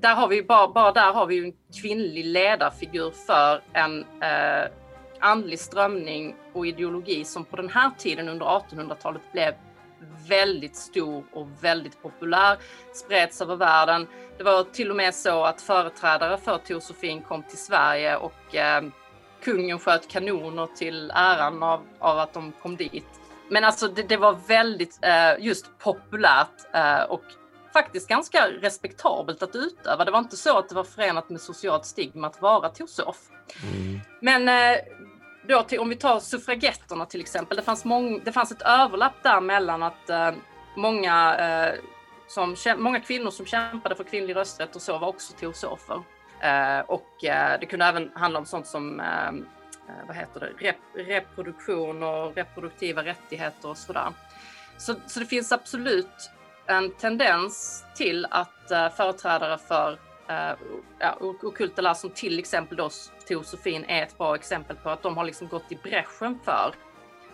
där 0.00 0.14
har 0.14 0.28
vi 0.28 0.42
bara, 0.42 0.68
bara 0.68 0.92
där 0.92 1.12
har 1.12 1.26
vi 1.26 1.44
en 1.44 1.52
kvinnlig 1.82 2.24
ledarfigur 2.24 3.10
för 3.26 3.62
en 3.72 4.00
eh, 4.00 4.70
andlig 5.20 5.60
strömning 5.60 6.34
och 6.52 6.66
ideologi 6.66 7.24
som 7.24 7.44
på 7.44 7.56
den 7.56 7.68
här 7.68 7.90
tiden 7.98 8.28
under 8.28 8.46
1800-talet 8.46 9.22
blev 9.32 9.54
väldigt 10.28 10.76
stor 10.76 11.24
och 11.32 11.48
väldigt 11.60 12.02
populär, 12.02 12.58
spreds 12.92 13.42
över 13.42 13.56
världen. 13.56 14.06
Det 14.38 14.44
var 14.44 14.64
till 14.64 14.90
och 14.90 14.96
med 14.96 15.14
så 15.14 15.44
att 15.44 15.62
företrädare 15.62 16.38
för 16.38 16.58
teosofin 16.58 17.22
kom 17.22 17.42
till 17.42 17.58
Sverige 17.58 18.16
och 18.16 18.54
eh, 18.54 18.84
kungen 19.44 19.78
sköt 19.78 20.08
kanoner 20.08 20.66
till 20.66 21.10
äran 21.14 21.62
av, 21.62 21.80
av 21.98 22.18
att 22.18 22.32
de 22.32 22.52
kom 22.62 22.76
dit. 22.76 23.06
Men 23.50 23.64
alltså 23.64 23.88
det, 23.88 24.02
det 24.02 24.16
var 24.16 24.38
väldigt 24.48 24.98
eh, 25.02 25.44
just 25.44 25.78
populärt 25.78 26.74
eh, 26.74 27.02
och 27.02 27.22
faktiskt 27.72 28.08
ganska 28.08 28.48
respektabelt 28.60 29.42
att 29.42 29.56
utöva. 29.56 30.04
Det 30.04 30.10
var 30.10 30.18
inte 30.18 30.36
så 30.36 30.58
att 30.58 30.68
det 30.68 30.74
var 30.74 30.84
förenat 30.84 31.30
med 31.30 31.40
socialt 31.40 31.84
stigma 31.84 32.26
att 32.26 32.42
vara 32.42 32.68
teosof. 32.68 33.16
Mm. 33.62 34.00
Men 34.20 34.48
eh, 34.48 34.78
då 35.48 35.62
till, 35.62 35.80
om 35.80 35.88
vi 35.88 35.96
tar 35.96 36.20
suffragetterna 36.20 37.06
till 37.06 37.20
exempel. 37.20 37.56
Det 37.56 37.62
fanns, 37.62 37.84
mång, 37.84 38.20
det 38.24 38.32
fanns 38.32 38.52
ett 38.52 38.62
överlapp 38.62 39.22
där 39.22 39.40
mellan 39.40 39.82
att 39.82 40.10
eh, 40.10 40.30
många, 40.76 41.36
eh, 41.36 41.74
som, 42.28 42.56
många 42.78 43.00
kvinnor 43.00 43.30
som 43.30 43.46
kämpade 43.46 43.94
för 43.94 44.04
kvinnlig 44.04 44.36
rösträtt 44.36 44.76
och 44.76 44.82
så 44.82 44.98
var 44.98 45.08
också 45.08 45.32
teosofer. 45.32 46.02
Eh, 46.40 46.80
och 46.80 47.24
eh, 47.24 47.60
det 47.60 47.66
kunde 47.66 47.84
även 47.84 48.10
handla 48.14 48.38
om 48.38 48.46
sånt 48.46 48.66
som 48.66 49.00
eh, 49.00 49.28
eh 49.28 50.06
vad 50.06 50.16
heter 50.16 50.40
det? 50.40 50.66
Rep, 50.66 50.76
reproduktion 50.94 52.02
och 52.02 52.36
reproduktiva 52.36 53.04
rättigheter 53.04 53.68
och 53.68 53.76
sådär. 53.76 54.12
Så, 54.78 54.94
så 55.06 55.20
det 55.20 55.26
finns 55.26 55.52
absolut 55.52 56.30
en 56.66 56.90
tendens 56.90 57.84
till 57.94 58.26
att 58.30 58.70
eh, 58.70 58.90
företrädare 58.90 59.58
för 59.58 59.98
eh, 60.28 60.56
ja, 60.98 61.16
okulta 61.20 61.82
lär 61.82 61.94
som 61.94 62.10
till 62.10 62.38
exempel 62.38 62.76
då 62.76 62.90
teosofin 63.26 63.84
är 63.88 64.02
ett 64.02 64.18
bra 64.18 64.34
exempel 64.34 64.76
på 64.76 64.90
att 64.90 65.02
de 65.02 65.16
har 65.16 65.24
liksom 65.24 65.48
gått 65.48 65.72
i 65.72 65.76
bräschen 65.76 66.38
för 66.44 66.74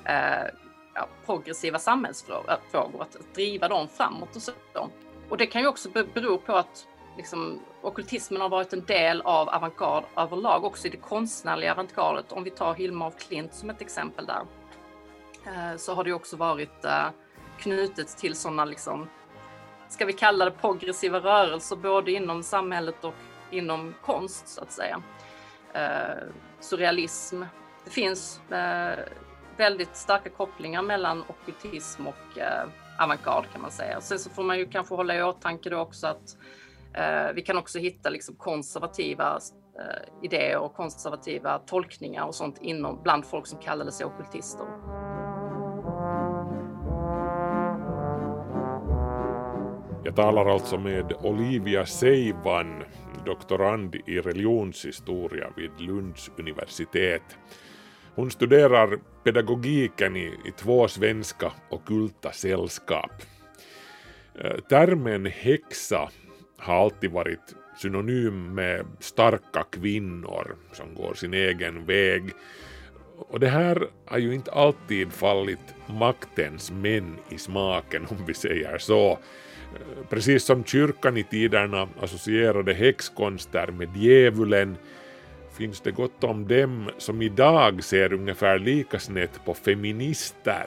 eh, 0.05 0.47
ja, 0.95 1.09
progressiva 1.27 1.79
samhällsfrågor, 1.79 3.03
att 3.03 3.35
driva 3.35 3.69
dem 3.69 3.89
framåt 3.89 4.37
och 4.37 4.43
så. 4.43 4.53
Och 5.29 5.37
det 5.37 5.47
kan 5.47 5.63
ju 5.63 5.69
också 5.69 5.89
bero 5.91 6.39
på 6.39 6.57
att 6.57 6.87
liksom, 7.17 7.61
okultismen 7.83 8.41
har 8.41 8.49
varit 8.49 8.73
en 8.73 8.85
del 8.85 9.21
av 9.21 9.49
avantgarde 9.49 10.07
överlag, 10.17 10.65
också 10.65 10.87
i 10.87 10.91
det 10.91 10.97
konstnärliga 10.97 11.73
avantgardet. 11.73 12.33
Om 12.33 12.45
vi 12.45 12.51
tar 12.51 12.75
Hilma 12.75 13.07
af 13.07 13.19
Klint 13.19 13.55
som 13.55 13.71
ett 13.71 13.81
exempel 13.81 14.27
där, 14.27 14.43
eh, 15.47 15.77
så 15.77 15.95
har 15.95 16.05
det 16.05 16.13
också 16.13 16.37
varit 16.37 16.85
eh, 16.85 17.07
knutet 17.59 18.17
till 18.17 18.35
sådana 18.35 18.65
liksom 18.65 19.09
ska 19.93 20.05
vi 20.05 20.13
kalla 20.13 20.45
det 20.45 20.51
progressiva 20.51 21.19
rörelser 21.19 21.77
både 21.77 22.13
inom 22.13 22.43
samhället 22.43 23.05
och 23.05 23.15
inom 23.51 23.95
konst 24.03 24.49
så 24.49 24.63
att 24.63 24.73
säga. 24.73 25.03
Eh, 25.75 26.29
surrealism. 26.61 27.43
Det 27.85 27.91
finns 27.91 28.41
eh, 28.51 28.99
väldigt 29.57 29.97
starka 29.97 30.31
kopplingar 30.31 30.83
mellan 30.83 31.25
ockultism 31.29 32.07
och 32.07 32.39
eh, 32.39 32.69
avantgarde 32.99 33.47
kan 33.53 33.63
man 33.63 33.71
säga. 33.71 34.01
Sen 34.01 34.19
så 34.19 34.31
får 34.31 34.43
man 34.43 34.59
ju 34.59 34.67
kanske 34.67 34.95
hålla 34.95 35.17
i 35.17 35.23
åtanke 35.23 35.71
då 35.71 35.79
också 35.79 36.07
att 36.07 36.37
eh, 36.95 37.33
vi 37.35 37.43
kan 37.43 37.59
också 37.59 37.79
hitta 37.79 38.11
liksom 38.11 38.35
konservativa 38.35 39.39
eh, 39.79 40.25
idéer 40.25 40.59
och 40.59 40.75
konservativa 40.75 41.59
tolkningar 41.59 42.25
och 42.25 42.35
sånt 42.35 42.59
inom 42.61 43.03
bland 43.03 43.27
folk 43.27 43.47
som 43.47 43.59
kallade 43.59 43.93
sig 43.93 44.07
ockultister. 44.07 44.67
Jag 50.05 50.17
talar 50.17 50.47
alltså 50.47 50.79
med 50.79 51.13
Olivia 51.23 51.87
Seivan, 51.87 52.85
doktorand 53.27 53.95
i 54.07 54.21
religionshistoria 54.21 55.53
vid 55.57 55.81
Lunds 55.81 56.31
universitet. 56.39 57.23
Hon 58.15 58.31
studerar 58.31 58.99
pedagogiken 59.25 60.17
i, 60.17 60.27
i 60.27 60.53
två 60.57 60.89
svenska 60.89 61.53
ockulta 61.71 62.33
sällskap. 62.33 63.13
Eh, 64.35 64.57
termen 64.69 65.27
häxa 65.27 66.09
har 66.57 66.75
alltid 66.75 67.11
varit 67.11 67.55
synonym 67.77 68.55
med 68.55 68.87
starka 69.01 69.65
kvinnor 69.71 70.57
som 70.73 70.95
går 70.95 71.15
sin 71.15 71.35
egen 71.35 71.85
väg. 71.85 72.31
Och 73.17 73.41
det 73.41 73.49
här 73.49 73.89
har 74.07 74.19
ju 74.19 74.35
inte 74.35 74.53
alltid 74.53 75.13
fallit 75.13 75.75
maktens 75.87 76.71
män 76.71 77.17
i 77.29 77.39
smaken 77.39 78.07
om 78.11 78.27
vi 78.27 78.35
säger 78.35 78.79
så. 78.79 79.19
Precis 80.11 80.45
som 80.45 80.65
kyrkan 80.65 81.17
i 81.17 81.23
tiderna 81.23 81.89
associerade 82.01 82.75
häxkonster 82.75 83.67
med 83.67 83.97
djävulen 83.97 84.77
finns 85.53 85.81
det 85.81 85.91
gott 85.91 86.25
om 86.25 86.49
dem 86.49 86.91
som 86.99 87.23
idag 87.23 87.85
ser 87.85 88.13
ungefär 88.13 88.59
lika 88.59 88.99
snett 88.99 89.45
på 89.45 89.55
feminister 89.55 90.67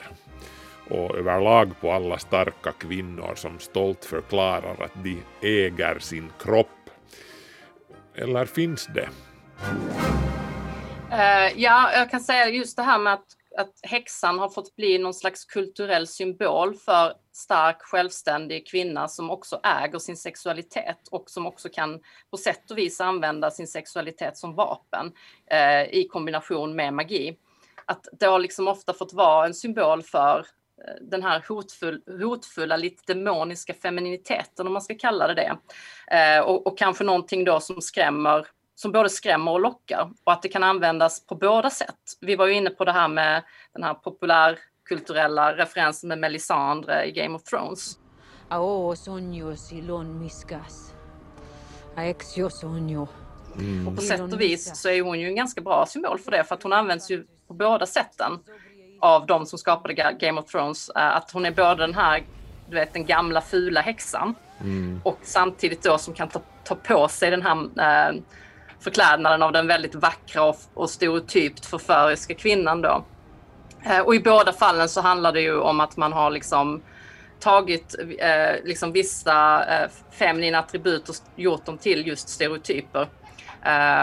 och 0.89 1.17
överlag 1.17 1.71
på 1.81 1.91
alla 1.91 2.17
starka 2.17 2.71
kvinnor 2.71 3.31
som 3.35 3.59
stolt 3.59 4.05
förklarar 4.05 4.83
att 4.83 5.03
de 5.03 5.17
äger 5.41 5.99
sin 5.99 6.31
kropp. 6.39 6.89
Eller 8.15 8.45
finns 8.45 8.89
det? 8.93 9.09
Uh, 11.11 11.61
ja, 11.61 11.91
jag 11.93 12.11
kan 12.11 12.21
säga 12.21 12.49
just 12.49 12.77
det 12.77 12.83
här 12.83 12.99
med 12.99 13.13
att, 13.13 13.25
att 13.57 13.79
häxan 13.83 14.39
har 14.39 14.49
fått 14.49 14.75
bli 14.75 14.97
någon 14.97 15.13
slags 15.13 15.45
kulturell 15.45 16.07
symbol 16.07 16.75
för 16.75 17.13
stark 17.31 17.81
självständig 17.81 18.67
kvinna 18.67 19.07
som 19.07 19.31
också 19.31 19.59
äger 19.63 19.99
sin 19.99 20.17
sexualitet 20.17 21.07
och 21.11 21.29
som 21.29 21.47
också 21.47 21.69
kan 21.69 21.99
på 22.31 22.37
sätt 22.37 22.71
och 22.71 22.77
vis 22.77 23.01
använda 23.01 23.51
sin 23.51 23.67
sexualitet 23.67 24.37
som 24.37 24.55
vapen 24.55 25.11
eh, 25.51 25.83
i 25.83 26.07
kombination 26.11 26.75
med 26.75 26.93
magi. 26.93 27.37
Att 27.85 28.07
det 28.19 28.25
har 28.25 28.39
liksom 28.39 28.67
ofta 28.67 28.93
fått 28.93 29.13
vara 29.13 29.45
en 29.45 29.53
symbol 29.53 30.03
för 30.03 30.39
eh, 30.87 30.93
den 31.01 31.23
här 31.23 31.45
hotfull, 31.47 32.01
hotfulla, 32.21 32.77
lite 32.77 33.13
demoniska 33.13 33.73
femininiteten 33.73 34.67
om 34.67 34.73
man 34.73 34.81
ska 34.81 34.95
kalla 34.95 35.27
det 35.27 35.33
det. 35.33 35.57
Eh, 36.17 36.39
och, 36.41 36.67
och, 36.67 36.77
kanske 36.77 37.03
någonting 37.03 37.43
då 37.43 37.59
som 37.59 37.81
skrämmer, 37.81 38.47
som 38.75 38.91
både 38.91 39.09
skrämmer 39.09 39.51
och 39.51 39.59
lockar 39.59 40.09
och 40.23 40.33
att 40.33 40.41
det 40.41 40.49
kan 40.49 40.63
användas 40.63 41.25
på 41.25 41.35
båda 41.35 41.69
sätt. 41.69 42.17
Vi 42.21 42.35
var 42.35 42.47
ju 42.47 42.53
inne 42.53 42.69
på 42.69 42.85
det 42.85 42.91
här 42.91 43.07
med 43.07 43.43
den 43.73 43.83
här 43.83 43.93
populärkulturella 43.93 45.57
referensen 45.57 46.07
med 46.07 46.19
Melisandre 46.19 47.05
i 47.05 47.11
Game 47.11 47.35
of 47.35 47.43
Thrones. 47.43 47.97
Ao 48.49 48.95
sonio 48.95 49.55
silon 49.55 50.19
miskas. 50.19 50.93
Aexio 51.95 52.49
sonio. 52.49 53.07
Mm. 53.55 53.87
Och 53.87 53.95
på 53.95 54.01
sätt 54.01 54.33
och 54.33 54.41
vis 54.41 54.81
så 54.81 54.89
är 54.89 55.01
hon 55.01 55.19
ju 55.19 55.27
en 55.27 55.35
ganska 55.35 55.61
bra 55.61 55.85
symbol 55.85 56.19
för 56.19 56.31
det 56.31 56.43
för 56.43 56.55
att 56.55 56.63
hon 56.63 56.73
används 56.73 57.11
ju 57.11 57.25
på 57.47 57.53
båda 57.53 57.85
sätten 57.85 58.39
av 59.01 59.25
de 59.25 59.45
som 59.45 59.59
skapade 59.59 60.15
Game 60.19 60.41
of 60.41 60.45
Thrones. 60.45 60.89
Eh, 60.89 61.15
att 61.15 61.31
hon 61.31 61.45
är 61.45 61.51
både 61.51 61.75
den 61.75 61.93
här, 61.93 62.23
du 62.69 62.75
vet 62.75 62.93
den 62.93 63.05
gamla 63.05 63.41
fula 63.41 63.81
häxan 63.81 64.35
mm. 64.61 65.01
och 65.03 65.19
samtidigt 65.21 65.83
då 65.83 65.97
som 65.97 66.13
kan 66.13 66.29
ta, 66.29 66.41
ta 66.63 66.75
på 66.75 67.07
sig 67.07 67.31
den 67.31 67.41
här 67.41 67.57
eh, 67.79 68.21
förklädnaden 68.85 69.43
av 69.43 69.51
den 69.51 69.67
väldigt 69.67 69.95
vackra 69.95 70.43
och, 70.43 70.57
och 70.73 70.89
stereotypt 70.89 71.65
förföriska 71.65 72.33
kvinnan 72.33 72.81
då. 72.81 73.05
Eh, 73.85 73.99
och 73.99 74.15
i 74.15 74.19
båda 74.19 74.53
fallen 74.53 74.89
så 74.89 75.01
handlar 75.01 75.31
det 75.33 75.41
ju 75.41 75.59
om 75.59 75.79
att 75.79 75.97
man 75.97 76.13
har 76.13 76.31
liksom 76.31 76.81
tagit 77.39 77.95
eh, 78.19 78.63
liksom 78.63 78.91
vissa 78.91 79.65
eh, 79.65 79.89
feminina 80.11 80.59
attribut 80.59 81.09
och 81.09 81.15
gjort 81.35 81.65
dem 81.65 81.77
till 81.77 82.07
just 82.07 82.29
stereotyper. 82.29 83.07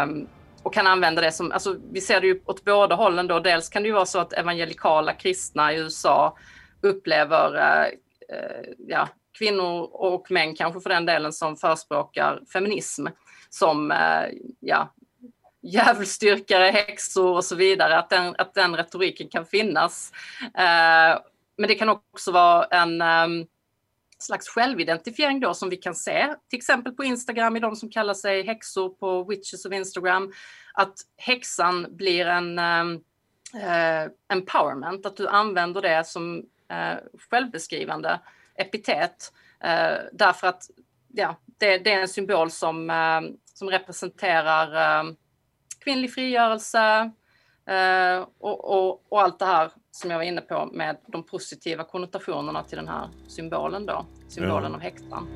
Um, 0.03 0.29
och 0.63 0.75
kan 0.75 0.87
använda 0.87 1.23
det 1.23 1.33
som, 1.33 1.53
alltså 1.53 1.77
vi 1.93 2.01
ser 2.01 2.21
det 2.21 2.27
ju 2.27 2.41
åt 2.47 2.65
båda 2.65 2.95
hållen 2.95 3.27
då. 3.27 3.41
Dels 3.41 3.69
kan 3.69 3.83
det 3.83 3.87
ju 3.87 3.95
vara 3.95 4.07
så 4.07 4.19
att 4.19 4.33
evangelikala 4.33 5.13
kristna 5.13 5.73
i 5.73 5.77
USA 5.77 6.37
upplever 6.83 7.57
eh, 7.57 7.85
eh, 8.37 8.65
ja, 8.79 9.09
kvinnor 9.39 9.89
och 9.93 10.31
män 10.31 10.55
kanske 10.57 10.81
för 10.81 10.91
den 10.91 11.07
delen 11.07 11.33
som 11.33 11.57
förespråkar 11.57 12.41
feminism 12.53 13.07
som 13.55 13.91
eh, 13.91 14.29
ja, 14.61 14.93
djävulsdyrkare, 15.63 16.65
häxor 16.65 17.35
och 17.37 17.45
så 17.45 17.55
vidare, 17.55 17.99
att 17.99 18.11
den, 18.11 18.35
att 18.39 18.55
den 18.55 18.77
retoriken 18.77 19.29
kan 19.29 19.47
finnas. 19.47 20.13
Eh, 20.43 21.21
men 21.57 21.69
det 21.69 21.75
kan 21.75 21.89
också 21.89 22.33
vara 22.33 22.65
en 22.65 23.01
ehm, 23.01 23.47
slags 24.19 24.49
självidentifiering 24.49 25.41
då 25.41 25.55
som 25.55 25.71
vi 25.71 25.77
kan 25.77 25.95
se, 25.95 26.35
till 26.49 26.57
exempel 26.57 26.93
på 26.93 27.05
Instagram 27.05 27.57
i 27.57 27.61
de 27.61 27.77
som 27.77 27.91
kallar 27.91 28.15
sig 28.15 28.43
häxor 28.43 28.89
på 28.89 29.25
Witches 29.25 29.65
of 29.65 29.73
Instagram, 29.73 30.33
att 30.75 30.95
häxan 31.17 31.87
blir 31.91 32.27
en 32.27 32.59
ehm, 32.59 33.01
eh, 33.55 34.11
empowerment, 34.29 35.07
att 35.07 35.17
du 35.17 35.29
använder 35.29 35.83
det 35.83 36.07
som 36.07 36.47
eh, 36.69 36.97
självbeskrivande 37.31 38.21
epitet 38.55 39.33
eh, 39.61 39.97
därför 40.13 40.47
att 40.47 40.71
ja, 41.13 41.37
det, 41.63 41.79
det, 41.79 41.93
är 41.93 42.01
en 42.01 42.09
symbol 42.09 42.51
som, 42.51 42.91
äh, 42.91 43.21
som 43.55 43.71
representerar 43.71 45.05
kvinnlig 45.85 46.15
frigörelse 46.15 47.11
och, 48.39 48.71
och, 48.71 49.13
och 49.13 49.23
allt 49.23 49.39
det 49.39 49.45
här 49.45 49.71
som 49.91 50.11
jag 50.11 50.19
var 50.19 50.25
inne 50.25 50.41
på 50.41 50.71
med 50.73 50.97
de 51.07 51.23
positiva 51.23 51.85
konnotationerna 51.85 52.63
till 52.63 52.77
den 52.77 52.89
här 52.89 53.09
symbolen 53.29 53.87
då, 53.87 54.07
symbolen 54.29 54.71
ja. 54.71 54.77
av 54.77 54.81
häxan. 54.81 55.29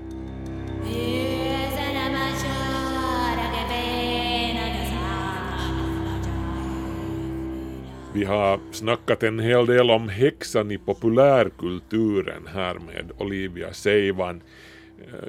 Vi 8.16 8.24
har 8.24 8.72
snackat 8.72 9.22
en 9.22 9.38
hel 9.38 9.66
del 9.66 9.90
om 9.90 10.08
häxan 10.08 10.70
i 10.70 10.78
populärkulturen 10.78 12.46
här 12.46 12.74
med 12.74 13.12
Olivia 13.18 13.72
Seivan. 13.72 14.42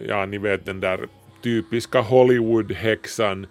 Ja, 0.07 0.25
ni 0.25 0.37
vet 0.37 0.65
den 0.65 0.79
där 0.79 1.07
typiska 1.43 2.01
Hollywood-häxan 2.01 3.47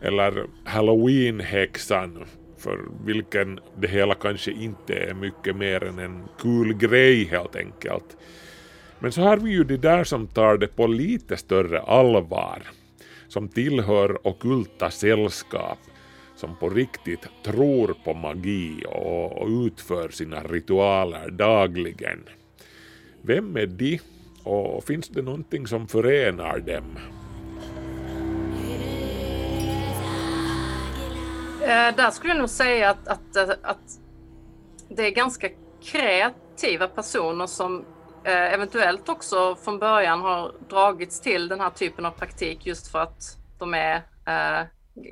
eller 0.00 0.46
Halloween-häxan 0.64 2.24
för 2.58 2.78
vilken 3.04 3.60
det 3.76 3.88
hela 3.88 4.14
kanske 4.14 4.50
inte 4.50 4.94
är 4.94 5.14
mycket 5.14 5.56
mer 5.56 5.84
än 5.84 5.98
en 5.98 6.22
kul 6.38 6.74
grej 6.74 7.24
helt 7.24 7.56
enkelt. 7.56 8.16
Men 8.98 9.12
så 9.12 9.22
har 9.22 9.36
vi 9.36 9.50
ju 9.50 9.64
de 9.64 9.76
där 9.76 10.04
som 10.04 10.26
tar 10.26 10.56
det 10.56 10.76
på 10.76 10.86
lite 10.86 11.36
större 11.36 11.80
allvar, 11.80 12.62
som 13.28 13.48
tillhör 13.48 14.26
okulta 14.26 14.90
sällskap, 14.90 15.78
som 16.36 16.56
på 16.56 16.68
riktigt 16.68 17.26
tror 17.44 17.94
på 18.04 18.14
magi 18.14 18.84
och, 18.88 19.48
utför 19.48 20.08
sina 20.08 20.42
ritualer 20.42 21.30
dagligen. 21.30 22.18
Vem 23.22 23.56
är 23.56 23.66
de 23.66 24.00
och 24.44 24.84
finns 24.84 25.08
det 25.08 25.22
någonting 25.22 25.66
som 25.66 25.88
förenar 25.88 26.58
dem? 26.58 26.98
Eh, 31.62 31.96
där 31.96 32.10
skulle 32.10 32.32
jag 32.32 32.38
nog 32.38 32.50
säga 32.50 32.90
att, 32.90 33.08
att, 33.08 33.36
eh, 33.36 33.54
att 33.62 34.00
det 34.88 35.06
är 35.06 35.10
ganska 35.10 35.48
kreativa 35.82 36.88
personer 36.88 37.46
som 37.46 37.84
eh, 38.24 38.54
eventuellt 38.54 39.08
också 39.08 39.56
från 39.64 39.78
början 39.78 40.20
har 40.20 40.52
dragits 40.68 41.20
till 41.20 41.48
den 41.48 41.60
här 41.60 41.70
typen 41.70 42.04
av 42.04 42.10
praktik 42.10 42.66
just 42.66 42.88
för 42.88 42.98
att 42.98 43.36
de 43.58 43.74
är 43.74 43.96
eh, 44.26 44.66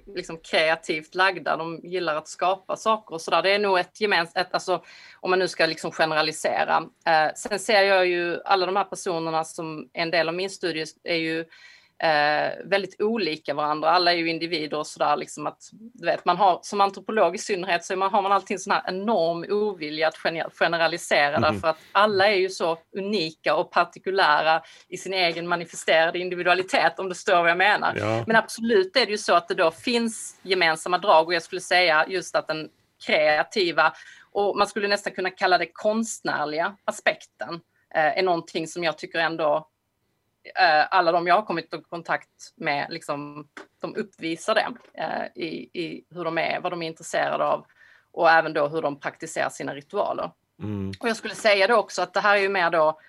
liksom 0.07 0.38
kreativt 0.38 1.14
lagda. 1.14 1.57
De 1.57 1.81
gillar 1.83 2.16
att 2.16 2.29
skapa 2.29 2.77
saker 2.77 3.14
och 3.14 3.21
sådär. 3.21 3.43
Det 3.43 3.55
är 3.55 3.59
nog 3.59 3.79
ett 3.79 4.01
gemensamt, 4.01 4.49
alltså, 4.51 4.83
om 5.21 5.31
man 5.31 5.38
nu 5.38 5.49
ska 5.49 5.66
liksom 5.66 5.90
generalisera. 5.90 6.77
Eh, 7.07 7.35
sen 7.37 7.59
ser 7.59 7.83
jag 7.83 8.07
ju 8.07 8.40
alla 8.45 8.66
de 8.66 8.77
här 8.77 8.85
personerna 8.85 9.45
som 9.45 9.88
är 9.93 10.03
en 10.03 10.11
del 10.11 10.29
av 10.29 10.35
min 10.35 10.51
studie 10.51 10.85
är 11.05 11.16
ju 11.16 11.45
eh, 12.03 12.53
väldigt 12.65 13.01
olika 13.01 13.55
varandra. 13.55 13.91
Alla 13.91 14.13
är 14.13 14.17
ju 14.17 14.31
individer 14.31 14.79
och 14.79 14.87
sådär 14.87 15.17
liksom 15.17 15.47
att 15.47 15.59
du 15.73 16.07
vet, 16.07 16.25
man 16.25 16.37
har 16.37 16.59
som 16.63 16.81
antropolog 16.81 17.35
i 17.35 17.39
synnerhet 17.39 17.85
så 17.85 17.97
man, 17.97 18.11
har 18.11 18.23
man 18.23 18.33
alltid 18.33 18.55
en 18.55 18.59
sån 18.59 18.73
här 18.73 18.83
enorm 18.87 19.45
ovilja 19.49 20.09
att 20.09 20.17
generalisera 20.53 21.37
mm. 21.37 21.43
därför 21.43 21.69
att 21.69 21.79
alla 21.93 22.29
är 22.29 22.37
ju 22.37 22.49
så 22.49 22.79
unika 22.97 23.55
och 23.55 23.71
partikulära 23.71 24.63
i 24.89 24.97
sin 24.97 25.15
egen 25.15 25.49
manifesterade 25.49 26.19
individualitet 26.19 26.99
om 26.99 27.09
du 27.09 27.15
förstår 27.15 27.37
vad 27.37 27.51
jag 27.51 27.59
menar. 27.59 27.95
Ja. 27.97 28.25
Men 28.27 28.37
absolut 28.37 28.97
är 28.97 29.07
det 29.07 29.13
ju 29.13 29.19
så 29.19 29.35
att 29.35 29.49
det 29.49 29.55
då 29.55 29.71
finns 29.71 30.37
gemensamma 30.43 30.99
drag 30.99 31.27
och 31.27 31.35
jag 31.35 31.43
skulle 31.43 31.61
säga 31.61 32.07
just 32.09 32.37
att 32.37 32.47
den 32.47 32.69
kreativa 33.07 33.93
och 34.33 34.57
man 34.57 34.67
skulle 34.67 34.89
nästan 34.89 35.13
kunna 35.13 35.31
kalla 35.31 35.59
det 35.59 35.71
konstnärliga 35.73 36.77
aspekten 36.85 37.55
eh, 37.95 38.19
är 38.19 38.23
någonting 38.23 38.69
som 38.69 38.85
jag 38.85 38.99
tycker 38.99 39.19
ändå 39.19 39.69
alla 40.91 41.13
de 41.13 41.27
jag 41.27 41.35
har 41.35 41.43
kommit 41.43 41.75
i 41.75 41.83
kontakt 41.89 42.29
med, 42.57 42.87
liksom, 42.91 43.49
de 43.81 43.97
uppvisar 43.97 44.55
det 44.55 44.69
eh, 44.95 45.43
i, 45.43 45.71
i 45.83 46.05
hur 46.11 46.25
de 46.25 46.39
är, 46.39 46.61
vad 46.61 46.73
de 46.73 46.83
är 46.83 46.87
intresserade 46.87 47.45
av 47.45 47.67
och 48.13 48.31
även 48.31 48.53
då 48.53 48.69
hur 48.69 48.83
de 48.83 49.01
praktiserar 49.01 49.49
sina 49.49 49.75
ritualer. 49.75 50.31
Mm. 50.63 50.93
Och 51.01 51.09
jag 51.09 51.17
skulle 51.17 51.35
säga 51.35 51.67
då 51.67 51.77
också 51.77 52.03
att 52.03 52.15
det 52.15 52.21
här 52.21 52.37
är 52.37 52.41
ju 52.41 52.49
mer 52.49 52.71
då 52.71 53.01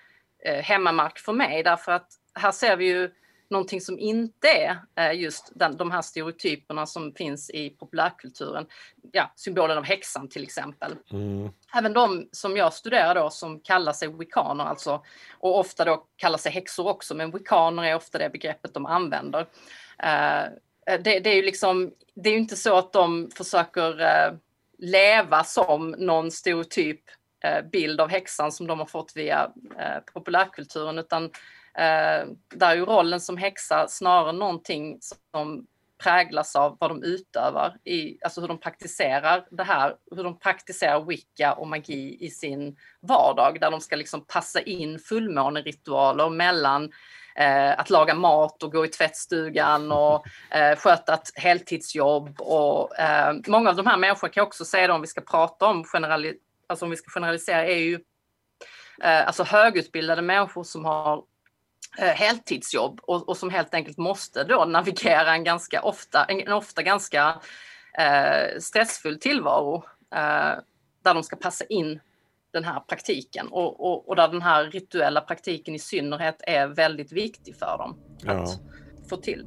eh, 0.44 0.62
hemmamark 0.62 1.18
för 1.18 1.32
mig 1.32 1.62
därför 1.62 1.92
att 1.92 2.08
här 2.34 2.52
ser 2.52 2.76
vi 2.76 2.84
ju 2.84 3.10
någonting 3.52 3.80
som 3.80 3.98
inte 3.98 4.48
är 4.48 4.78
eh, 4.96 5.20
just 5.20 5.52
den, 5.54 5.76
de 5.76 5.90
här 5.90 6.02
stereotyperna 6.02 6.86
som 6.86 7.14
finns 7.14 7.50
i 7.50 7.70
populärkulturen. 7.70 8.66
Ja, 9.12 9.32
symbolen 9.36 9.78
av 9.78 9.84
häxan 9.84 10.28
till 10.28 10.42
exempel. 10.42 10.96
Mm. 11.10 11.50
Även 11.76 11.92
de 11.92 12.28
som 12.32 12.56
jag 12.56 12.72
studerar 12.72 13.14
då 13.14 13.30
som 13.30 13.60
kallar 13.60 13.92
sig 13.92 14.08
wiccaner 14.18 14.64
alltså 14.64 15.02
och 15.38 15.58
ofta 15.58 15.84
då 15.84 16.06
kallar 16.16 16.38
sig 16.38 16.52
häxor 16.52 16.88
också, 16.88 17.14
men 17.14 17.30
wiccaner 17.30 17.84
är 17.84 17.96
ofta 17.96 18.18
det 18.18 18.30
begreppet 18.30 18.74
de 18.74 18.86
använder. 18.86 19.40
Uh, 19.40 20.52
det, 20.84 21.20
det, 21.20 21.30
är 21.30 21.34
ju 21.34 21.42
liksom, 21.42 21.92
det 22.14 22.30
är 22.30 22.36
inte 22.36 22.56
så 22.56 22.76
att 22.76 22.92
de 22.92 23.30
försöker 23.36 24.00
uh, 24.00 24.38
leva 24.78 25.44
som 25.44 25.90
någon 25.90 26.30
stereotyp 26.30 27.00
Eh, 27.44 27.62
bild 27.72 28.00
av 28.00 28.08
häxan 28.08 28.52
som 28.52 28.66
de 28.66 28.78
har 28.78 28.86
fått 28.86 29.16
via 29.16 29.50
eh, 29.78 30.12
populärkulturen 30.12 30.98
utan 30.98 31.24
eh, 31.74 32.26
där 32.54 32.70
är 32.70 32.74
ju 32.74 32.84
rollen 32.84 33.20
som 33.20 33.36
häxa 33.36 33.88
snarare 33.88 34.32
någonting 34.32 34.98
som 35.32 35.66
präglas 36.02 36.56
av 36.56 36.76
vad 36.80 36.90
de 36.90 37.02
utövar, 37.02 37.76
i, 37.84 38.18
alltså 38.24 38.40
hur 38.40 38.48
de 38.48 38.60
praktiserar 38.60 39.46
det 39.50 39.62
här, 39.62 39.94
hur 40.16 40.24
de 40.24 40.38
praktiserar 40.38 41.04
wicca 41.04 41.52
och 41.52 41.68
magi 41.68 42.16
i 42.20 42.30
sin 42.30 42.76
vardag, 43.00 43.60
där 43.60 43.70
de 43.70 43.80
ska 43.80 43.96
liksom 43.96 44.24
passa 44.26 44.60
in 44.60 44.98
fullmåneritualer 44.98 46.30
mellan 46.30 46.92
eh, 47.36 47.78
att 47.78 47.90
laga 47.90 48.14
mat 48.14 48.62
och 48.62 48.72
gå 48.72 48.84
i 48.84 48.88
tvättstugan 48.88 49.92
och 49.92 50.26
eh, 50.50 50.76
sköta 50.76 51.14
ett 51.14 51.30
heltidsjobb. 51.34 52.40
Och, 52.40 52.98
eh, 52.98 53.34
många 53.46 53.70
av 53.70 53.76
de 53.76 53.86
här 53.86 53.96
människorna 53.96 54.32
kan 54.32 54.40
jag 54.40 54.46
också 54.46 54.64
säga 54.64 54.86
då, 54.86 54.94
om 54.94 55.00
vi 55.00 55.06
ska 55.06 55.20
prata 55.20 55.66
om, 55.66 55.84
generali 55.84 56.34
alltså 56.72 56.84
om 56.84 56.90
vi 56.90 56.96
ska 56.96 57.10
generalisera, 57.10 57.66
är 57.66 57.78
ju 57.78 57.94
eh, 59.02 59.26
alltså 59.26 59.42
högutbildade 59.42 60.22
människor 60.22 60.64
som 60.64 60.84
har 60.84 61.24
Eh, 61.98 62.08
heltidsjobb 62.08 63.00
och, 63.02 63.28
och, 63.28 63.36
som 63.36 63.50
helt 63.50 63.74
enkelt 63.74 63.98
måste 63.98 64.44
då 64.44 64.64
navigera 64.64 65.34
en 65.34 65.44
ganska 65.44 65.82
ofta, 65.82 66.24
en, 66.24 66.52
ofta 66.52 66.82
ganska 66.82 67.40
eh, 67.98 68.58
stressfull 68.60 69.20
tillvaro 69.20 69.84
eh, 70.14 70.58
där 71.02 71.14
de 71.14 71.22
ska 71.22 71.36
passa 71.36 71.64
in 71.64 72.00
den 72.52 72.64
här 72.64 72.80
praktiken 72.80 73.48
och, 73.48 73.80
och, 73.80 74.08
och, 74.08 74.16
där 74.16 74.28
den 74.28 74.42
här 74.42 74.64
rituella 74.64 75.20
praktiken 75.20 75.74
i 75.74 75.78
synnerhet 75.78 76.42
är 76.46 76.66
väldigt 76.66 77.12
viktig 77.12 77.56
för 77.56 77.78
dem 77.78 77.98
ja. 78.22 78.32
att 78.32 78.60
få 79.08 79.16
till. 79.16 79.46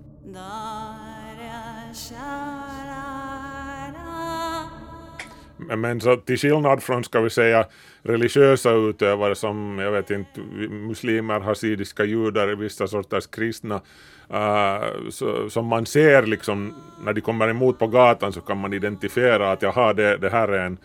Men 5.57 6.01
så 6.01 6.15
till 6.15 6.37
skillnad 6.37 6.83
från, 6.83 7.03
ska 7.03 7.21
vi 7.21 7.29
säga, 7.29 7.65
religiösa 8.03 8.71
utövare 8.71 9.35
som, 9.35 9.79
jag 9.79 9.91
vet 9.91 10.11
inte, 10.11 10.41
muslimer, 10.69 11.39
hasidiska 11.39 12.03
judar, 12.03 12.47
vissa 12.47 12.87
sorters 12.87 13.27
kristna, 13.27 13.81
uh, 14.33 15.09
så, 15.09 15.49
som 15.49 15.65
man 15.65 15.85
ser 15.85 16.25
liksom, 16.25 16.73
när 17.05 17.13
de 17.13 17.21
kommer 17.21 17.47
emot 17.47 17.79
på 17.79 17.87
gatan 17.87 18.33
så 18.33 18.41
kan 18.41 18.57
man 18.57 18.73
identifiera 18.73 19.51
att 19.51 19.61
jaha, 19.61 19.93
det, 19.93 20.17
det 20.17 20.29
här 20.29 20.47
är 20.47 20.65
en, 20.65 20.77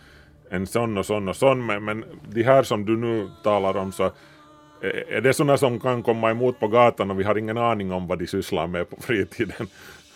en 0.49 0.67
sån 0.67 0.97
och 0.97 1.05
sån 1.05 1.29
och 1.29 1.35
sån, 1.35 1.65
men, 1.65 1.85
men 1.85 2.05
de 2.29 2.43
här 2.43 2.63
som 2.63 2.85
du 2.85 2.97
nu 2.97 3.29
talar 3.43 3.77
om 3.77 3.91
så 3.91 4.05
eh, 4.05 5.17
är 5.17 5.21
det 5.21 5.33
sådana 5.33 5.57
som 5.57 5.79
kan 5.79 6.03
komma 6.03 6.31
emot 6.31 6.59
på 6.59 6.67
gatan 6.67 7.11
och 7.11 7.19
vi 7.19 7.23
har 7.23 7.37
ingen 7.37 7.57
aning 7.57 7.91
om 7.91 8.07
vad 8.07 8.19
de 8.19 8.27
sysslar 8.27 8.67
med 8.67 8.89
på 8.89 9.01
fritiden? 9.01 9.67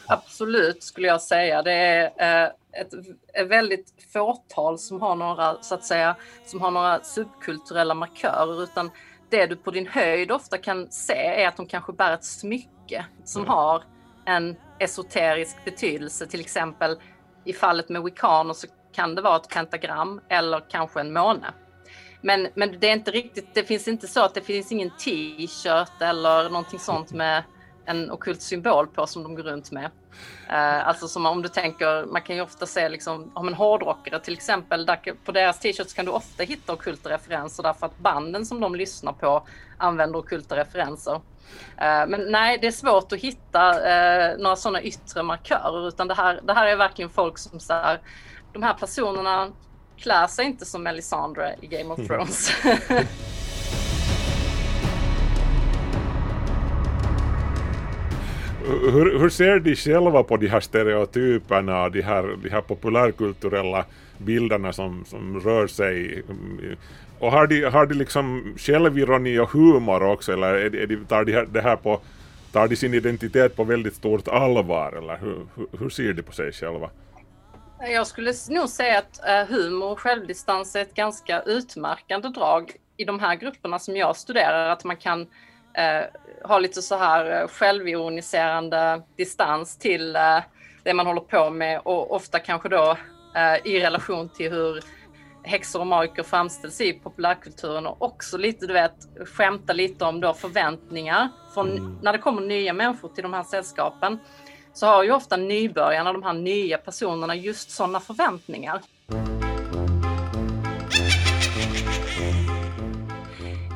Absolut 0.07 0.83
skulle 0.83 1.07
jag 1.07 1.21
säga. 1.21 1.61
Det 1.61 1.71
är 1.71 2.43
eh, 2.45 2.49
ett, 2.75 2.93
ett 3.33 3.47
väldigt 3.47 3.93
fåtal 4.13 4.79
som 4.79 5.01
har 5.01 5.15
några, 5.15 5.61
så 5.61 5.75
att 5.75 5.83
säga, 5.83 6.15
som 6.45 6.61
har 6.61 6.71
några 6.71 7.03
subkulturella 7.03 7.93
markörer, 7.93 8.63
utan 8.63 8.91
det 9.29 9.45
du 9.45 9.55
på 9.55 9.71
din 9.71 9.87
höjd 9.87 10.31
ofta 10.31 10.57
kan 10.57 10.91
se 10.91 11.13
är 11.13 11.47
att 11.47 11.57
de 11.57 11.65
kanske 11.65 11.93
bär 11.93 12.13
ett 12.13 12.25
smycke 12.25 13.05
som 13.23 13.41
mm. 13.41 13.53
har 13.53 13.83
en 14.25 14.55
esoterisk 14.79 15.65
betydelse. 15.65 16.27
Till 16.27 16.39
exempel 16.39 16.99
i 17.45 17.53
fallet 17.53 17.89
med 17.89 18.03
wiccaner 18.03 18.53
så 18.53 18.67
kan 18.93 19.15
det 19.15 19.21
vara 19.21 19.35
ett 19.35 19.49
pentagram 19.49 20.21
eller 20.29 20.69
kanske 20.69 20.99
en 20.99 21.13
måne. 21.13 21.53
Men, 22.21 22.47
men 22.53 22.79
det 22.79 22.89
är 22.89 22.93
inte 22.93 23.11
riktigt, 23.11 23.53
det 23.53 23.63
finns 23.63 23.87
inte 23.87 24.07
så 24.07 24.21
att 24.21 24.33
det 24.33 24.41
finns 24.41 24.71
ingen 24.71 24.89
t-shirt 24.89 26.01
eller 26.01 26.49
någonting 26.49 26.79
sånt 26.79 27.11
med 27.13 27.43
en 27.85 28.11
okult 28.11 28.41
symbol 28.41 28.87
på 28.87 29.07
som 29.07 29.23
de 29.23 29.35
går 29.35 29.43
runt 29.43 29.71
med. 29.71 29.85
Uh, 30.49 30.87
alltså 30.87 31.07
som 31.07 31.25
om 31.25 31.41
du 31.41 31.49
tänker, 31.49 32.05
man 32.05 32.21
kan 32.21 32.35
ju 32.35 32.41
ofta 32.41 32.65
se 32.65 32.89
liksom, 32.89 33.31
om 33.33 33.47
en 33.47 33.53
hårdrockare 33.53 34.19
till 34.19 34.33
exempel, 34.33 34.85
där, 34.85 35.15
på 35.25 35.31
deras 35.31 35.59
t-shirts 35.59 35.93
kan 35.93 36.05
du 36.05 36.11
ofta 36.11 36.43
hitta 36.43 36.73
okulta 36.73 37.09
referenser 37.09 37.63
därför 37.63 37.85
att 37.85 37.97
banden 37.97 38.45
som 38.45 38.59
de 38.59 38.75
lyssnar 38.75 39.13
på 39.13 39.47
använder 39.77 40.19
okulta 40.19 40.55
referenser. 40.55 41.13
Uh, 41.15 42.07
men 42.07 42.31
nej, 42.31 42.57
det 42.61 42.67
är 42.67 42.71
svårt 42.71 43.11
att 43.11 43.19
hitta 43.19 43.73
uh, 43.73 44.37
några 44.37 44.55
sådana 44.55 44.81
yttre 44.81 45.23
markörer 45.23 45.87
utan 45.87 46.07
det 46.07 46.13
här, 46.13 46.39
det 46.43 46.53
här 46.53 46.67
är 46.67 46.75
verkligen 46.75 47.09
folk 47.09 47.37
som 47.37 47.59
så 47.59 47.73
här, 47.73 48.01
de 48.53 48.63
här 48.63 48.73
personerna 48.73 49.51
klär 49.97 50.27
sig 50.27 50.45
inte 50.45 50.65
som 50.65 50.83
Melisandre 50.83 51.55
i 51.61 51.67
Game 51.67 51.93
of 51.93 51.99
mm. 52.09 53.05
hur, 58.67 59.19
hur 59.19 59.29
ser 59.29 59.59
de 59.59 59.75
själva 59.75 60.23
på 60.23 60.37
de 60.37 60.47
här 60.47 60.59
stereotyperna, 60.59 61.89
de 61.89 62.01
här, 62.01 62.37
de 62.43 62.49
här 62.49 62.61
populärkulturella 62.61 63.85
bilderna 64.17 64.73
som, 64.73 65.05
som 65.05 65.39
rör 65.39 65.67
sig? 65.67 66.23
Och 67.19 67.31
har 67.31 67.47
de, 67.47 67.63
har 67.63 67.85
de 67.85 67.93
liksom 67.95 68.55
självironi 68.57 69.39
och 69.39 69.49
humor 69.49 70.03
också, 70.03 70.33
eller 70.33 70.53
är 70.53 70.69
de, 70.69 70.81
är 70.83 70.87
de, 70.87 70.97
tar 70.97 71.25
de 71.25 71.45
det 71.45 71.61
här 71.61 71.75
på 71.75 72.01
tar 72.51 72.67
de 72.67 72.75
sin 72.75 72.93
identitet 72.93 73.55
på 73.55 73.63
väldigt 73.63 73.95
stort 73.95 74.27
allvar, 74.27 74.91
eller 74.91 75.17
hur, 75.17 75.47
hur, 75.55 75.67
hur 75.79 75.89
ser 75.89 76.13
de 76.13 76.23
på 76.23 76.31
sig 76.31 76.51
själva? 76.51 76.89
Jag 77.79 78.07
skulle 78.07 78.33
nog 78.49 78.69
säga 78.69 78.97
att 78.97 79.27
eh, 79.27 79.55
humor 79.55 79.91
och 79.91 79.99
självdistans 79.99 80.75
är 80.75 80.81
ett 80.81 80.95
ganska 80.95 81.41
utmärkande 81.41 82.27
drag 82.27 82.71
i 82.97 83.05
de 83.05 83.19
här 83.19 83.35
grupperna 83.35 83.79
som 83.79 83.95
jag 83.95 84.15
studerar, 84.15 84.69
att 84.69 84.83
man 84.83 84.97
kan 84.97 85.27
ha 86.43 86.59
lite 86.59 86.81
så 86.81 86.95
här 86.95 87.41
eh, 87.41 87.47
självironiserande 87.47 89.01
distans 89.17 89.77
till 89.77 90.15
eh, 90.15 90.39
det 90.83 90.93
man 90.93 91.07
håller 91.07 91.21
på 91.21 91.49
med 91.49 91.81
och 91.83 92.15
ofta 92.15 92.39
kanske 92.39 92.69
då 92.69 92.97
eh, 93.35 93.67
i 93.67 93.79
relation 93.79 94.29
till 94.29 94.51
hur 94.51 94.83
häxor 95.43 95.79
och 95.79 95.87
magiker 95.87 96.23
framställs 96.23 96.81
i 96.81 96.93
populärkulturen 96.93 97.85
och 97.85 98.01
också 98.01 98.37
lite, 98.37 98.67
du 98.67 98.73
vet, 98.73 98.95
skämta 99.25 99.73
lite 99.73 100.05
om 100.05 100.21
då 100.21 100.33
förväntningar. 100.33 101.29
Från, 101.53 101.71
mm. 101.71 101.99
När 102.01 102.13
det 102.13 102.19
kommer 102.19 102.41
nya 102.41 102.73
människor 102.73 103.09
till 103.09 103.23
de 103.23 103.33
här 103.33 103.43
sällskapen 103.43 104.19
så 104.73 104.85
har 104.85 105.03
ju 105.03 105.11
ofta 105.11 105.37
nybörjarna, 105.37 106.13
de 106.13 106.23
här 106.23 106.33
nya 106.33 106.77
personerna, 106.77 107.35
just 107.35 107.71
sådana 107.71 107.99
förväntningar. 107.99 108.81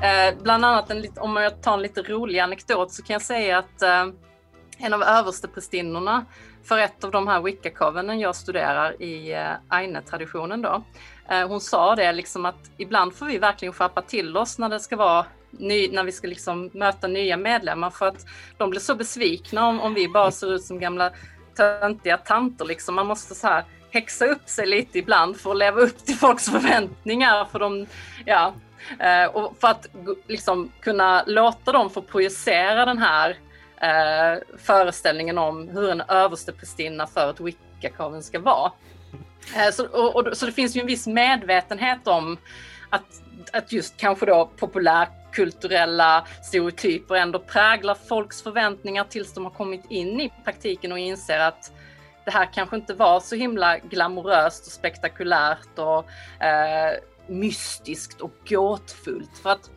Eh, 0.04 0.36
bland 0.44 0.66
annat, 0.66 0.90
en, 0.90 1.06
om 1.18 1.36
jag 1.36 1.62
tar 1.62 1.74
en 1.74 1.82
lite 1.82 2.02
rolig 2.02 2.40
anekdot 2.40 2.92
så 2.92 3.04
kan 3.04 3.14
jag 3.14 3.22
säga 3.22 3.58
att 3.58 3.82
eh, 3.82 4.08
en 4.78 4.94
av 4.94 5.04
översteprästinnorna 5.04 6.26
för 6.64 6.78
ett 6.78 7.04
av 7.04 7.12
de 7.12 7.28
här 7.28 7.42
wicca 7.42 7.70
jag 8.14 8.36
studerar 8.36 9.02
i 9.02 9.34
eh, 9.34 9.52
Aine-traditionen 9.68 10.62
då. 10.62 10.84
Eh, 11.30 11.48
hon 11.48 11.62
sa 11.62 11.96
det 11.96 12.12
liksom 12.12 12.46
att 12.46 12.72
ibland 12.78 13.16
får 13.16 13.26
vi 13.26 13.38
verkligen 13.38 13.74
skärpa 13.74 14.02
till 14.02 14.38
oss 14.38 14.60
när 14.60 14.70
det 14.70 14.80
ska 14.80 14.96
vara 14.96 15.26
ny, 15.52 15.92
när 15.92 16.04
vi 16.04 16.12
ska 16.12 16.28
liksom 16.28 16.70
möta 16.74 17.08
nya 17.08 17.38
medlemmar 17.38 17.90
för 17.90 18.08
att 18.08 18.26
de 18.58 18.70
blir 18.70 18.82
så 18.82 18.96
besvikna 18.96 19.68
om, 19.68 19.82
om 19.82 19.94
vi 19.94 20.08
bara 20.08 20.32
ser 20.32 20.54
ut 20.54 20.64
som 20.64 20.80
gamla 20.80 21.12
töntiga 21.56 22.18
tanter 22.18 22.66
liksom. 22.66 22.96
Man 22.96 23.08
måste 23.08 23.36
så 23.36 23.48
här 23.48 23.64
häxa 23.92 24.26
upp 24.26 24.50
sig 24.50 24.68
lite 24.68 25.00
ibland 25.00 25.38
för 25.38 25.52
att 25.52 25.58
leva 25.58 25.82
upp 25.82 26.06
till 26.06 26.16
folks 26.16 26.50
förväntningar 26.50 27.46
för 27.46 27.60
de, 27.60 27.86
ja, 28.26 28.54
Eh, 29.00 29.26
och 29.26 29.58
för 29.60 29.68
att 29.68 29.88
liksom, 30.28 30.72
kunna 30.80 31.24
låta 31.28 31.72
dem 31.72 31.90
få 31.90 32.02
projicera 32.02 32.86
den 32.86 32.98
här 32.98 33.38
eh, 33.82 34.42
föreställningen 34.58 35.38
om 35.38 35.68
hur 35.68 35.90
en 35.90 36.02
översteprästinna 36.08 37.08
för 37.08 37.30
ett 37.30 37.40
wicca 37.40 38.22
ska 38.22 38.40
vara. 38.40 38.72
Eh, 39.56 39.72
så, 39.72 39.88
och, 39.88 40.16
och, 40.16 40.38
så 40.38 40.46
det 40.46 40.52
finns 40.52 40.76
ju 40.76 40.82
en 40.82 40.88
viss 40.88 41.08
medvetenhet 41.08 42.08
om 42.08 42.38
att, 42.90 43.22
att 43.54 43.72
just 43.72 43.98
kanske 43.98 44.26
då 44.26 44.50
populärkulturella 44.58 46.28
stereotyper 46.44 47.16
ändå 47.16 47.40
präglar 47.40 47.98
folks 48.10 48.42
förväntningar 48.42 49.04
tills 49.04 49.34
de 49.34 49.46
har 49.46 49.52
kommit 49.52 49.86
in 49.90 50.22
i 50.22 50.32
praktiken 50.44 50.92
och 50.92 51.00
inser 51.00 51.40
att 51.40 51.72
det 52.26 52.32
här 52.32 52.50
kanske 52.54 52.76
inte 52.76 52.94
var 52.94 53.20
så 53.20 53.36
himla 53.36 53.78
glamoröst 53.78 54.66
och 54.66 54.72
spektakulärt 54.72 55.80
och 55.80 56.12
eh, 56.44 56.94
mystiskt 57.30 58.22
och 58.22 58.32
gåtfullt. 58.50 59.38
För 59.38 59.50
att 59.50 59.70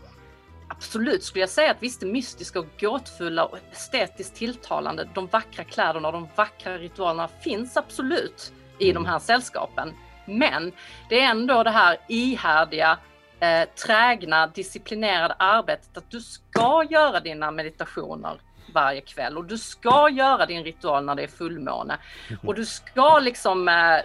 absolut 0.68 1.24
skulle 1.24 1.42
jag 1.42 1.48
säga 1.48 1.70
att 1.70 1.82
visst 1.82 2.02
är 2.02 2.06
mystiska 2.06 2.58
och 2.58 2.66
gåtfulla 2.80 3.44
och 3.44 3.58
estetiskt 3.72 4.34
tilltalande. 4.34 5.08
De 5.14 5.26
vackra 5.26 5.64
kläderna 5.64 6.08
och 6.08 6.12
de 6.12 6.28
vackra 6.34 6.78
ritualerna 6.78 7.28
finns 7.28 7.76
absolut 7.76 8.52
i 8.78 8.90
mm. 8.90 9.02
de 9.02 9.08
här 9.08 9.18
sällskapen. 9.18 9.92
Men 10.26 10.72
det 11.08 11.20
är 11.20 11.30
ändå 11.30 11.62
det 11.62 11.70
här 11.70 11.96
ihärdiga, 12.08 12.98
eh, 13.40 13.68
trägna, 13.86 14.46
disciplinerade 14.46 15.34
arbetet 15.38 15.96
att 15.96 16.10
du 16.10 16.20
ska 16.52 16.84
göra 16.90 17.20
dina 17.20 17.50
meditationer 17.50 18.40
varje 18.74 19.00
kväll 19.00 19.38
och 19.38 19.44
du 19.44 19.58
ska 19.58 20.08
göra 20.08 20.46
din 20.46 20.64
ritual 20.64 21.04
när 21.04 21.14
det 21.14 21.22
är 21.22 21.28
fullmåne. 21.28 21.98
Och 22.46 22.54
du 22.54 22.66
ska 22.66 23.18
liksom 23.18 23.68
eh, 23.68 24.00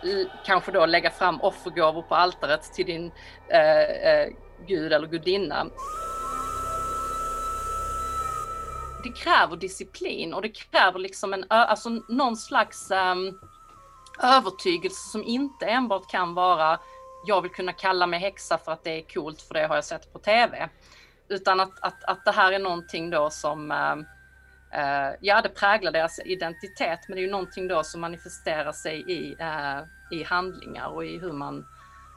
kanske 0.46 0.72
då 0.72 0.86
lägga 0.86 1.10
fram 1.10 1.42
offergåvor 1.42 2.02
på 2.02 2.16
altaret 2.16 2.74
till 2.74 2.86
din 2.86 3.12
eh, 3.48 4.12
eh, 4.12 4.30
gud 4.68 4.94
eller 4.94 5.08
gudinna. 5.08 5.68
Det 9.04 9.12
kräver 9.12 9.56
disciplin 9.56 10.34
och 10.34 10.42
det 10.42 10.50
kräver 10.50 11.00
liksom 11.00 11.34
en, 11.34 11.46
alltså 11.50 11.90
någon 12.10 12.38
slags 12.38 12.92
um, 12.92 13.40
övertygelse 14.24 15.10
som 15.10 15.24
inte 15.24 15.66
enbart 15.66 16.12
kan 16.12 16.34
vara 16.34 16.80
jag 17.26 17.42
vill 17.42 17.52
kunna 17.52 17.74
kalla 17.74 18.08
mig 18.08 18.20
häxa 18.20 18.58
för 18.58 18.72
att 18.72 18.84
det 18.84 18.92
är 18.92 19.02
coolt 19.02 19.42
för 19.42 19.54
det 19.54 19.68
har 19.68 19.76
jag 19.76 19.86
sett 19.86 20.14
på 20.14 20.20
tv. 20.20 20.70
Utan 21.30 21.60
att, 21.60 21.80
att, 21.82 22.04
att 22.04 22.26
det 22.26 22.32
här 22.32 22.52
är 22.52 22.60
någonting 22.60 23.10
då 23.10 23.30
som, 23.30 23.72
uh, 23.72 25.16
ja 25.22 25.42
det 25.42 25.50
präglar 25.50 25.92
deras 25.92 26.20
identitet 26.26 27.00
men 27.08 27.16
det 27.16 27.22
är 27.22 27.26
ju 27.26 27.32
någonting 27.32 27.68
då 27.68 27.84
som 27.84 28.02
manifesterar 28.02 28.72
sig 28.72 29.12
i, 29.12 29.36
uh, 29.42 29.84
i 30.20 30.24
handlingar 30.24 30.88
och 30.88 31.06
i 31.06 31.20
hur 31.20 31.32
man 31.32 31.66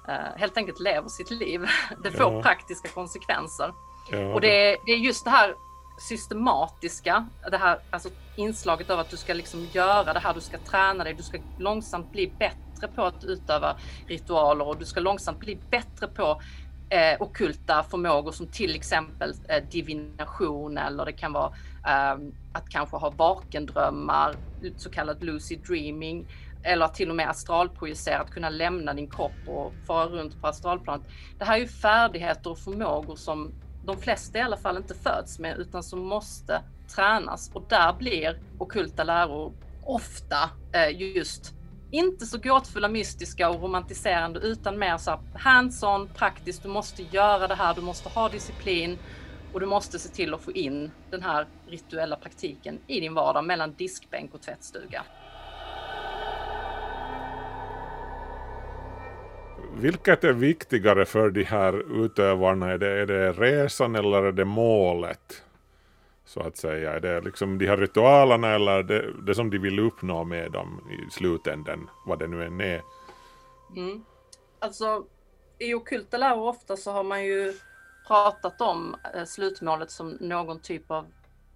uh, 0.09 0.37
helt 0.37 0.57
enkelt 0.57 0.81
lever 0.81 1.09
sitt 1.09 1.31
liv. 1.31 1.66
Det 2.03 2.11
får 2.11 2.33
ja. 2.33 2.42
praktiska 2.42 2.88
konsekvenser. 2.88 3.73
Ja. 4.11 4.35
Och 4.35 4.40
det, 4.40 4.77
det 4.87 4.92
är 4.92 4.99
just 4.99 5.25
det 5.25 5.31
här 5.31 5.55
systematiska, 6.01 7.29
det 7.51 7.57
här 7.57 7.79
alltså 7.90 8.09
inslaget 8.37 8.90
av 8.90 8.99
att 8.99 9.11
du 9.11 9.16
ska 9.16 9.35
liksom 9.35 9.64
göra 9.73 10.12
det 10.12 10.20
här, 10.20 10.35
du 10.35 10.40
ska 10.40 10.59
träna 10.59 11.05
dig, 11.05 11.14
du 11.14 11.23
ska 11.23 11.38
långsamt 11.59 12.12
bli 12.12 12.33
bättre 12.38 12.88
på 12.94 13.05
att 13.05 13.25
utöva 13.25 13.77
ritualer 14.07 14.68
och 14.68 14.77
du 14.77 14.85
ska 14.85 15.01
långsamt 15.01 15.38
bli 15.38 15.59
bättre 15.70 16.07
på 16.07 16.40
eh, 16.90 17.22
okulta 17.22 17.83
förmågor 17.83 18.33
som 18.33 18.46
till 18.46 18.74
exempel 18.74 19.35
eh, 19.48 19.64
divination 19.70 20.79
eller 20.79 21.05
det 21.05 21.12
kan 21.12 21.33
vara 21.33 21.53
eh, 21.87 22.18
att 22.53 22.68
kanske 22.68 22.96
ha 22.96 23.11
vakendrömmar, 23.11 24.35
så 24.76 24.90
kallad 24.90 25.24
lucid 25.24 25.61
dreaming 25.66 26.26
eller 26.62 26.88
till 26.88 27.11
och 27.11 27.16
med 27.16 27.31
astralprojicera, 27.31 28.20
att 28.20 28.31
kunna 28.31 28.48
lämna 28.48 28.94
din 28.94 29.11
kropp 29.11 29.48
och 29.48 29.72
fara 29.87 30.07
runt 30.07 30.40
på 30.40 30.46
astralplanet. 30.46 31.07
Det 31.38 31.44
här 31.44 31.57
är 31.57 31.61
ju 31.61 31.68
färdigheter 31.68 32.50
och 32.50 32.59
förmågor 32.59 33.16
som 33.16 33.53
de 33.85 33.96
flesta 33.96 34.38
i 34.38 34.40
alla 34.40 34.57
fall 34.57 34.76
inte 34.76 34.94
föds 34.94 35.38
med 35.38 35.59
utan 35.59 35.83
som 35.83 36.00
måste 36.00 36.62
tränas 36.94 37.50
och 37.55 37.64
där 37.68 37.92
blir 37.92 38.38
okulta 38.59 39.05
läror 39.05 39.53
ofta 39.85 40.50
eh, 40.72 41.14
just 41.16 41.55
inte 41.90 42.26
så 42.26 42.38
gåtfulla, 42.38 42.88
mystiska 42.88 43.50
och 43.50 43.62
romantiserande 43.62 44.40
utan 44.40 44.79
mer 44.79 44.96
så 44.96 45.20
hands-on, 45.35 46.09
praktiskt. 46.14 46.62
Du 46.62 46.68
måste 46.68 47.03
göra 47.03 47.48
det 47.48 47.55
här, 47.55 47.74
du 47.74 47.81
måste 47.81 48.09
ha 48.09 48.29
disciplin 48.29 48.98
och 49.53 49.61
du 49.61 49.66
måste 49.66 49.98
se 49.98 50.09
till 50.09 50.35
att 50.35 50.40
få 50.40 50.53
in 50.53 50.90
den 51.11 51.22
här 51.22 51.46
rituella 51.68 52.16
praktiken 52.16 52.79
i 52.87 53.00
din 53.00 53.14
vardag 53.14 53.44
mellan 53.44 53.74
diskbänk 53.74 54.35
och 54.35 54.42
tvättstuga. 54.42 55.03
Vilket 59.76 60.24
är 60.24 60.33
viktigare 60.33 61.05
för 61.05 61.31
de 61.31 61.44
här 61.44 62.05
utövarna? 62.05 62.70
Är 62.70 62.79
det, 62.79 63.00
är 63.00 63.07
det 63.07 63.33
resan 63.33 63.96
eller 63.96 64.22
är 64.22 64.33
det 64.33 64.44
målet? 64.44 65.42
Så 66.31 66.40
att 66.40 66.57
säga. 66.57 66.93
Är 66.93 67.01
det 67.01 67.21
liksom 67.21 67.59
de 67.59 67.66
här 67.66 67.77
ritualerna 67.77 68.49
eller 68.49 68.83
det, 68.83 69.12
det 69.23 69.35
som 69.35 69.51
de 69.51 69.59
vill 69.59 69.79
uppnå 69.79 70.25
med 70.25 70.53
dem 70.53 70.81
i 70.90 71.11
slutändan? 71.11 71.90
Vad 72.07 72.19
det 72.19 72.27
nu 72.27 72.45
än 72.45 72.61
är. 72.61 72.83
Mm. 73.77 74.05
Alltså 74.59 75.05
i 75.59 75.75
okulta 75.75 76.16
läror 76.19 76.49
ofta 76.49 76.77
så 76.77 76.93
har 76.93 77.05
man 77.05 77.25
ju 77.25 77.55
pratat 78.07 78.61
om 78.61 78.97
eh, 79.14 79.25
slutmålet 79.25 79.90
som 79.90 80.09
någon 80.21 80.61
typ 80.61 80.90
av 80.90 81.07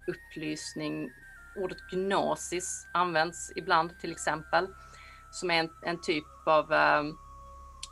upplysning. 0.07 1.11
Ordet 1.57 1.77
gnosis 1.91 2.87
används 2.93 3.51
ibland 3.55 3.99
till 3.99 4.11
exempel. 4.11 4.67
Som 5.31 5.51
är 5.51 5.59
en, 5.59 5.69
en 5.81 6.01
typ 6.01 6.25
av 6.45 6.73
eh, 6.73 7.03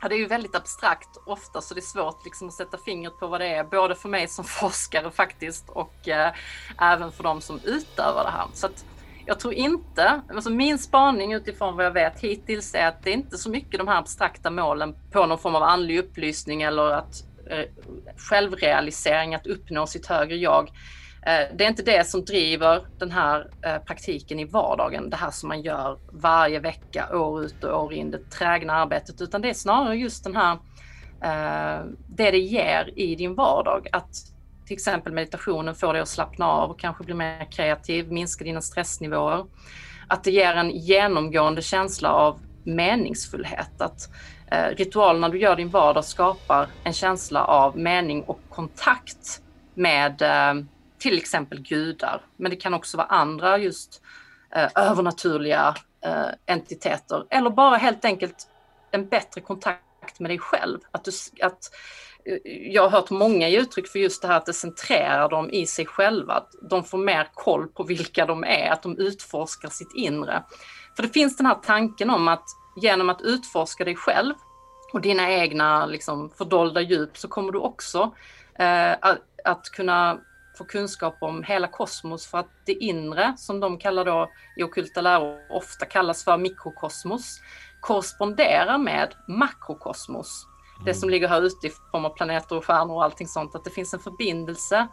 Ja, 0.04 0.08
det 0.08 0.14
är 0.14 0.18
ju 0.18 0.26
väldigt 0.26 0.54
abstrakt 0.54 1.16
ofta 1.26 1.60
så 1.60 1.74
det 1.74 1.80
är 1.80 1.82
svårt 1.82 2.24
liksom 2.24 2.48
att 2.48 2.54
sätta 2.54 2.78
fingret 2.78 3.18
på 3.18 3.26
vad 3.26 3.40
det 3.40 3.46
är, 3.46 3.64
både 3.64 3.94
för 3.94 4.08
mig 4.08 4.28
som 4.28 4.44
forskare 4.60 5.10
faktiskt 5.10 5.68
och 5.68 6.08
eh, 6.08 6.32
även 6.80 7.12
för 7.12 7.22
de 7.22 7.40
som 7.40 7.60
utövar 7.64 8.24
det 8.24 8.30
här. 8.30 8.46
Så 8.54 8.66
att 8.66 8.84
jag 9.26 9.40
tror 9.40 9.54
inte, 9.54 10.22
alltså 10.34 10.50
min 10.50 10.78
spaning 10.78 11.32
utifrån 11.32 11.76
vad 11.76 11.86
jag 11.86 11.90
vet 11.90 12.20
hittills 12.20 12.74
är 12.74 12.86
att 12.86 13.02
det 13.02 13.10
är 13.10 13.14
inte 13.14 13.38
så 13.38 13.50
mycket 13.50 13.78
de 13.78 13.88
här 13.88 13.98
abstrakta 13.98 14.50
målen 14.50 14.94
på 15.12 15.26
någon 15.26 15.38
form 15.38 15.54
av 15.54 15.62
andlig 15.62 15.98
upplysning 15.98 16.62
eller 16.62 16.90
att 16.90 17.24
eh, 17.50 17.64
självrealisering, 18.16 19.34
att 19.34 19.46
uppnå 19.46 19.86
sitt 19.86 20.06
högre 20.06 20.36
jag. 20.36 20.70
Eh, 21.26 21.56
det 21.56 21.64
är 21.64 21.68
inte 21.68 21.82
det 21.82 22.06
som 22.06 22.24
driver 22.24 22.86
den 22.98 23.10
här 23.10 23.46
eh, 23.62 23.78
praktiken 23.78 24.38
i 24.38 24.44
vardagen, 24.44 25.10
det 25.10 25.16
här 25.16 25.30
som 25.30 25.48
man 25.48 25.62
gör 25.62 25.98
varje 26.12 26.60
vecka, 26.60 27.16
år 27.18 27.44
ut 27.44 27.64
och 27.64 27.84
år 27.84 27.92
in, 27.92 28.10
det 28.10 28.30
trägna 28.30 28.72
arbetet, 28.72 29.20
utan 29.20 29.42
det 29.42 29.50
är 29.50 29.54
snarare 29.54 29.96
just 29.96 30.24
den 30.24 30.36
här, 30.36 30.52
eh, 31.22 31.86
det 32.08 32.30
det 32.30 32.38
ger 32.38 32.92
i 32.96 33.14
din 33.14 33.34
vardag. 33.34 33.88
Att 33.92 34.10
till 34.66 34.74
exempel 34.74 35.12
meditationen 35.12 35.74
får 35.74 35.92
dig 35.92 36.02
att 36.02 36.08
slappna 36.08 36.46
av 36.46 36.70
och 36.70 36.78
kanske 36.78 37.04
bli 37.04 37.14
mer 37.14 37.50
kreativ, 37.50 38.12
minska 38.12 38.44
dina 38.44 38.60
stressnivåer. 38.60 39.44
Att 40.08 40.24
det 40.24 40.30
ger 40.30 40.54
en 40.54 40.70
genomgående 40.70 41.62
känsla 41.62 42.12
av 42.12 42.40
meningsfullhet. 42.64 43.80
Att 43.80 44.08
ritualerna 44.76 45.28
du 45.28 45.38
gör 45.38 45.52
i 45.52 45.56
din 45.56 45.70
vardag 45.70 46.04
skapar 46.04 46.66
en 46.84 46.92
känsla 46.92 47.44
av 47.44 47.78
mening 47.78 48.22
och 48.22 48.40
kontakt 48.48 49.42
med 49.74 50.22
till 51.04 51.18
exempel 51.18 51.60
gudar, 51.60 52.22
men 52.36 52.50
det 52.50 52.56
kan 52.56 52.74
också 52.74 52.96
vara 52.96 53.06
andra 53.06 53.58
just 53.58 54.02
eh, 54.54 54.68
övernaturliga 54.74 55.74
eh, 56.04 56.28
entiteter 56.46 57.24
eller 57.30 57.50
bara 57.50 57.76
helt 57.76 58.04
enkelt 58.04 58.48
en 58.90 59.08
bättre 59.08 59.40
kontakt 59.40 60.20
med 60.20 60.30
dig 60.30 60.38
själv. 60.38 60.78
Att 60.90 61.04
du, 61.04 61.10
att, 61.42 61.70
eh, 62.24 62.52
jag 62.52 62.82
har 62.82 62.90
hört 62.90 63.10
många 63.10 63.48
ge 63.48 63.60
uttryck 63.60 63.88
för 63.88 63.98
just 63.98 64.22
det 64.22 64.28
här 64.28 64.36
att 64.36 64.46
det 64.46 64.52
centrerar 64.52 65.28
dem 65.28 65.50
i 65.50 65.66
sig 65.66 65.86
själva, 65.86 66.34
att 66.34 66.50
de 66.70 66.84
får 66.84 66.98
mer 66.98 67.28
koll 67.34 67.68
på 67.68 67.82
vilka 67.82 68.26
de 68.26 68.44
är, 68.44 68.70
att 68.70 68.82
de 68.82 68.98
utforskar 68.98 69.68
sitt 69.68 69.94
inre. 69.94 70.42
För 70.96 71.02
det 71.02 71.08
finns 71.08 71.36
den 71.36 71.46
här 71.46 71.58
tanken 71.62 72.10
om 72.10 72.28
att 72.28 72.44
genom 72.76 73.10
att 73.10 73.20
utforska 73.20 73.84
dig 73.84 73.96
själv 73.96 74.34
och 74.92 75.00
dina 75.00 75.30
egna 75.30 75.86
liksom, 75.86 76.30
fördolda 76.30 76.80
djup 76.80 77.16
så 77.18 77.28
kommer 77.28 77.52
du 77.52 77.58
också 77.58 78.14
eh, 78.58 78.92
att, 78.92 79.18
att 79.44 79.70
kunna 79.70 80.20
få 80.58 80.64
kunskap 80.64 81.16
om 81.20 81.42
hela 81.42 81.66
kosmos 81.66 82.26
för 82.26 82.38
att 82.38 82.50
det 82.66 82.72
inre, 82.72 83.34
som 83.36 83.60
de 83.60 83.78
kallar 83.78 84.04
då 84.04 84.30
i 84.56 84.62
okulta 84.62 85.00
läror, 85.00 85.38
ofta 85.50 85.86
kallas 85.86 86.24
för 86.24 86.36
mikrokosmos, 86.36 87.40
korresponderar 87.80 88.78
med 88.78 89.14
makrokosmos. 89.28 90.46
Mm. 90.74 90.84
Det 90.84 90.94
som 90.94 91.10
ligger 91.10 91.28
här 91.28 91.42
ute 91.42 91.66
i 91.66 91.70
form 91.90 92.04
av 92.04 92.10
planeter 92.10 92.56
och 92.56 92.64
stjärnor 92.64 92.94
och 92.94 93.04
allting 93.04 93.28
sånt, 93.28 93.54
att 93.54 93.64
det 93.64 93.70
finns 93.70 93.94
en 93.94 94.00
förbindelse 94.00 94.88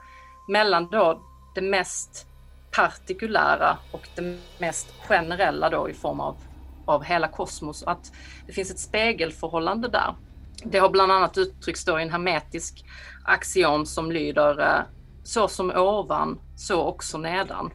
mellan 0.48 0.90
då 0.90 1.22
det 1.56 1.62
mest 1.62 2.28
partikulära 2.72 3.78
och 3.92 4.08
det 4.16 4.38
mest 4.58 4.94
generella 5.08 5.70
då 5.70 5.90
i 5.90 5.94
form 5.94 6.20
av, 6.20 6.38
av 6.86 7.04
hela 7.04 7.28
kosmos. 7.28 7.84
Att 7.84 8.12
det 8.48 8.54
finns 8.54 8.72
ett 8.72 8.80
spegelförhållande 8.80 9.88
där. 9.88 10.16
Det 10.64 10.80
har 10.80 10.90
bland 10.90 11.12
annat 11.12 11.38
uttryckts 11.38 11.86
då 11.86 12.00
i 12.00 12.04
en 12.04 12.10
hermetisk 12.10 12.86
axiom 13.26 13.86
som 13.86 14.12
lyder 14.12 14.60
eh, 14.60 14.82
så 15.24 15.48
som 15.48 15.72
ovan, 15.72 16.40
så 16.56 16.82
också 16.82 17.18
nedan. 17.18 17.72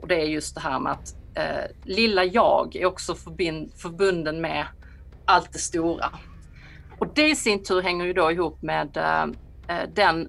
Och 0.00 0.08
det 0.08 0.22
är 0.22 0.26
just 0.26 0.54
det 0.54 0.60
här 0.60 0.78
med 0.78 0.92
att 0.92 1.14
eh, 1.34 1.70
lilla 1.84 2.24
jag 2.24 2.76
är 2.76 2.86
också 2.86 3.14
förbind, 3.14 3.72
förbunden 3.76 4.40
med 4.40 4.66
allt 5.24 5.52
det 5.52 5.58
stora. 5.58 6.10
Och 6.98 7.06
det 7.14 7.28
i 7.28 7.36
sin 7.36 7.62
tur 7.62 7.82
hänger 7.82 8.04
ju 8.04 8.12
då 8.12 8.32
ihop 8.32 8.62
med 8.62 8.96
eh, 8.96 9.22
eh 9.76 9.88
den 9.94 10.28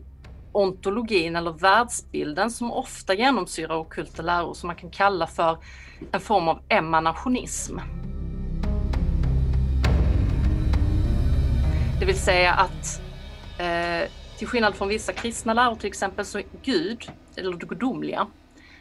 ontologin 0.52 1.36
eller 1.36 1.52
världsbilden 1.52 2.52
som 2.52 2.72
ofta 2.72 3.14
genomsyrar 3.14 3.76
okulta 3.76 4.22
läror 4.22 4.54
som 4.54 4.68
man 4.68 4.76
kan 4.76 4.90
kalla 4.90 5.28
för 5.28 5.58
en 6.12 6.22
form 6.22 6.48
av 6.48 6.62
emanationism. 6.70 7.78
Det 12.00 12.06
vill 12.06 12.20
säga 12.20 12.54
att 12.54 13.02
eh, 13.58 14.10
till 14.42 14.48
skillnad 14.48 14.76
från 14.76 14.88
vissa 14.88 15.14
kristna 15.14 15.54
läror 15.54 15.76
till 15.76 15.88
exempel 15.88 16.26
så 16.26 16.42
Gud, 16.62 17.12
eller 17.36 17.58
det 17.58 17.66
gudomliga, 17.66 18.28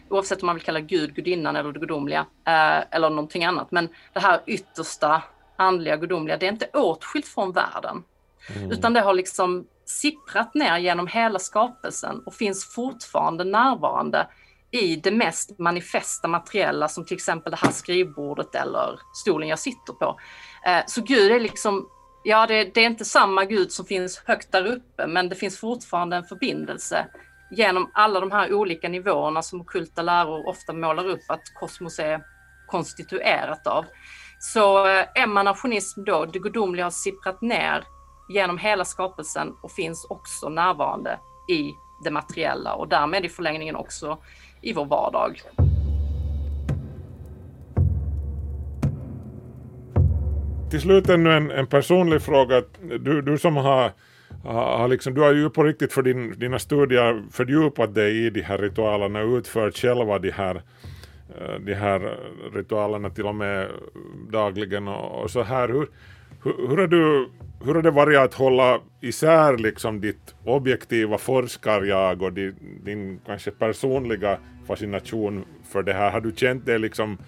oavsett 0.09 0.43
om 0.43 0.47
man 0.47 0.57
vill 0.57 0.65
kalla 0.65 0.81
Gud 0.81 1.15
gudinnan 1.15 1.57
eller 1.57 1.73
det 1.73 1.81
gudomliga 1.81 2.27
eh, 2.47 2.85
eller 2.91 3.11
någonting 3.11 3.45
annat, 3.45 3.71
men 3.71 3.89
det 4.13 4.21
här 4.21 4.41
yttersta 4.47 5.23
andliga 5.57 5.97
gudomliga, 5.97 6.37
det 6.37 6.47
är 6.47 6.53
inte 6.53 6.71
åtskilt 6.73 7.27
från 7.27 7.53
världen. 7.53 8.03
Mm. 8.57 8.71
Utan 8.71 8.93
det 8.93 9.01
har 9.01 9.15
liksom 9.15 9.67
sipprat 9.85 10.55
ner 10.55 10.79
genom 10.79 11.07
hela 11.07 11.39
skapelsen 11.39 12.23
och 12.27 12.35
finns 12.35 12.75
fortfarande 12.75 13.45
närvarande 13.45 14.27
i 14.71 14.97
det 14.97 15.11
mest 15.11 15.59
manifesta 15.59 16.29
materiella 16.29 16.89
som 16.89 17.05
till 17.05 17.17
exempel 17.17 17.51
det 17.51 17.57
här 17.57 17.73
skrivbordet 17.73 18.55
eller 18.55 19.01
stolen 19.15 19.49
jag 19.49 19.59
sitter 19.59 19.93
på. 19.93 20.21
Eh, 20.67 20.83
så 20.87 21.03
Gud 21.03 21.33
är 21.33 21.41
liksom 21.41 21.89
Ja, 22.23 22.47
det, 22.47 22.75
det, 22.75 22.81
är 22.81 22.87
inte 22.87 23.05
samma 23.05 23.45
Gud 23.45 23.73
som 23.73 23.87
finns 23.87 24.23
högt 24.27 24.53
där 24.53 24.67
uppe, 24.67 25.07
men 25.07 25.29
det 25.29 25.35
finns 25.35 25.61
fortfarande 25.61 26.17
en 26.17 26.25
förbindelse 26.25 27.07
genom 27.51 27.91
alla 27.95 28.21
de 28.21 28.31
här 28.31 28.55
olika 28.55 28.89
nivåerna 28.89 29.43
som 29.43 29.61
okulta 29.61 30.03
läror 30.03 30.49
ofta 30.49 30.73
målar 30.73 31.09
upp 31.09 31.25
att 31.29 31.43
kosmos 31.61 31.99
är 31.99 32.23
konstituerat 32.67 33.67
av. 33.67 33.85
Så 34.39 34.89
eh, 34.89 35.07
emanationism 35.15 36.05
då, 36.05 36.25
det 36.25 36.39
gudomliga 36.39 36.87
har 36.87 36.91
sipprat 36.91 37.41
ner 37.41 37.85
genom 38.29 38.59
hela 38.59 38.85
skapelsen 38.85 39.55
och 39.63 39.73
finns 39.73 40.07
också 40.11 40.49
närvarande 40.49 41.19
i 41.49 41.75
det 42.05 42.11
materiella 42.11 42.75
och 42.75 42.89
därmed 42.89 43.25
i 43.25 43.29
förlängningen 43.29 43.77
också 43.77 44.19
i 44.63 44.73
vår 44.73 44.85
vardag. 44.85 45.43
Till 50.71 50.81
slut 50.81 51.09
ännu 51.09 51.33
en, 51.33 51.51
en 51.51 51.67
personlig 51.67 52.23
fråga. 52.23 52.63
Du, 53.01 53.23
du 53.23 53.39
som 53.39 53.57
har, 53.57 53.93
har 54.45 54.89
liksom, 54.89 55.15
du 55.15 55.21
har 55.21 55.33
ju 55.33 55.51
på 55.51 55.65
riktigt 55.65 55.93
för 55.93 56.03
din, 56.03 56.39
dina 56.39 56.59
studier 56.59 57.23
fördjupat 57.31 57.95
dig 57.95 58.27
i 58.27 58.31
de 58.31 58.43
här 58.43 58.59
ritualerna 58.59 59.23
och 59.23 59.37
utfört 59.37 59.77
själva 59.77 60.19
de 60.19 60.31
här, 60.31 60.63
eh, 61.39 61.61
de 61.61 61.75
här 61.75 62.19
ritualerna 62.55 63.11
till 63.11 63.27
och 63.27 63.35
med 63.35 63.69
dagligen 64.33 64.89
och, 64.89 65.23
och 65.23 65.31
så 65.31 65.43
här. 65.43 65.69
Hur, 65.69 65.89
hur, 66.45 66.69
hur, 66.69 66.81
är 66.81 66.87
du, 66.87 67.29
hur 67.65 67.75
har 67.75 67.83
det 67.83 67.91
varit 67.91 68.19
att 68.19 68.35
hålla 68.35 68.81
isär 69.01 69.59
liksom 69.59 70.01
ditt 70.01 70.35
objektiva 70.45 71.19
forskarjag 71.19 72.23
och 72.23 72.33
din, 72.33 72.55
din 72.85 73.21
kanske 73.27 73.51
personliga 73.51 74.39
fascination 74.67 75.45
för 75.73 75.83
det 75.83 75.93
här? 75.93 76.11
Har 76.11 76.21
du 76.21 76.33
känt 76.37 76.67
dig 76.67 76.79
liksom 76.79 77.19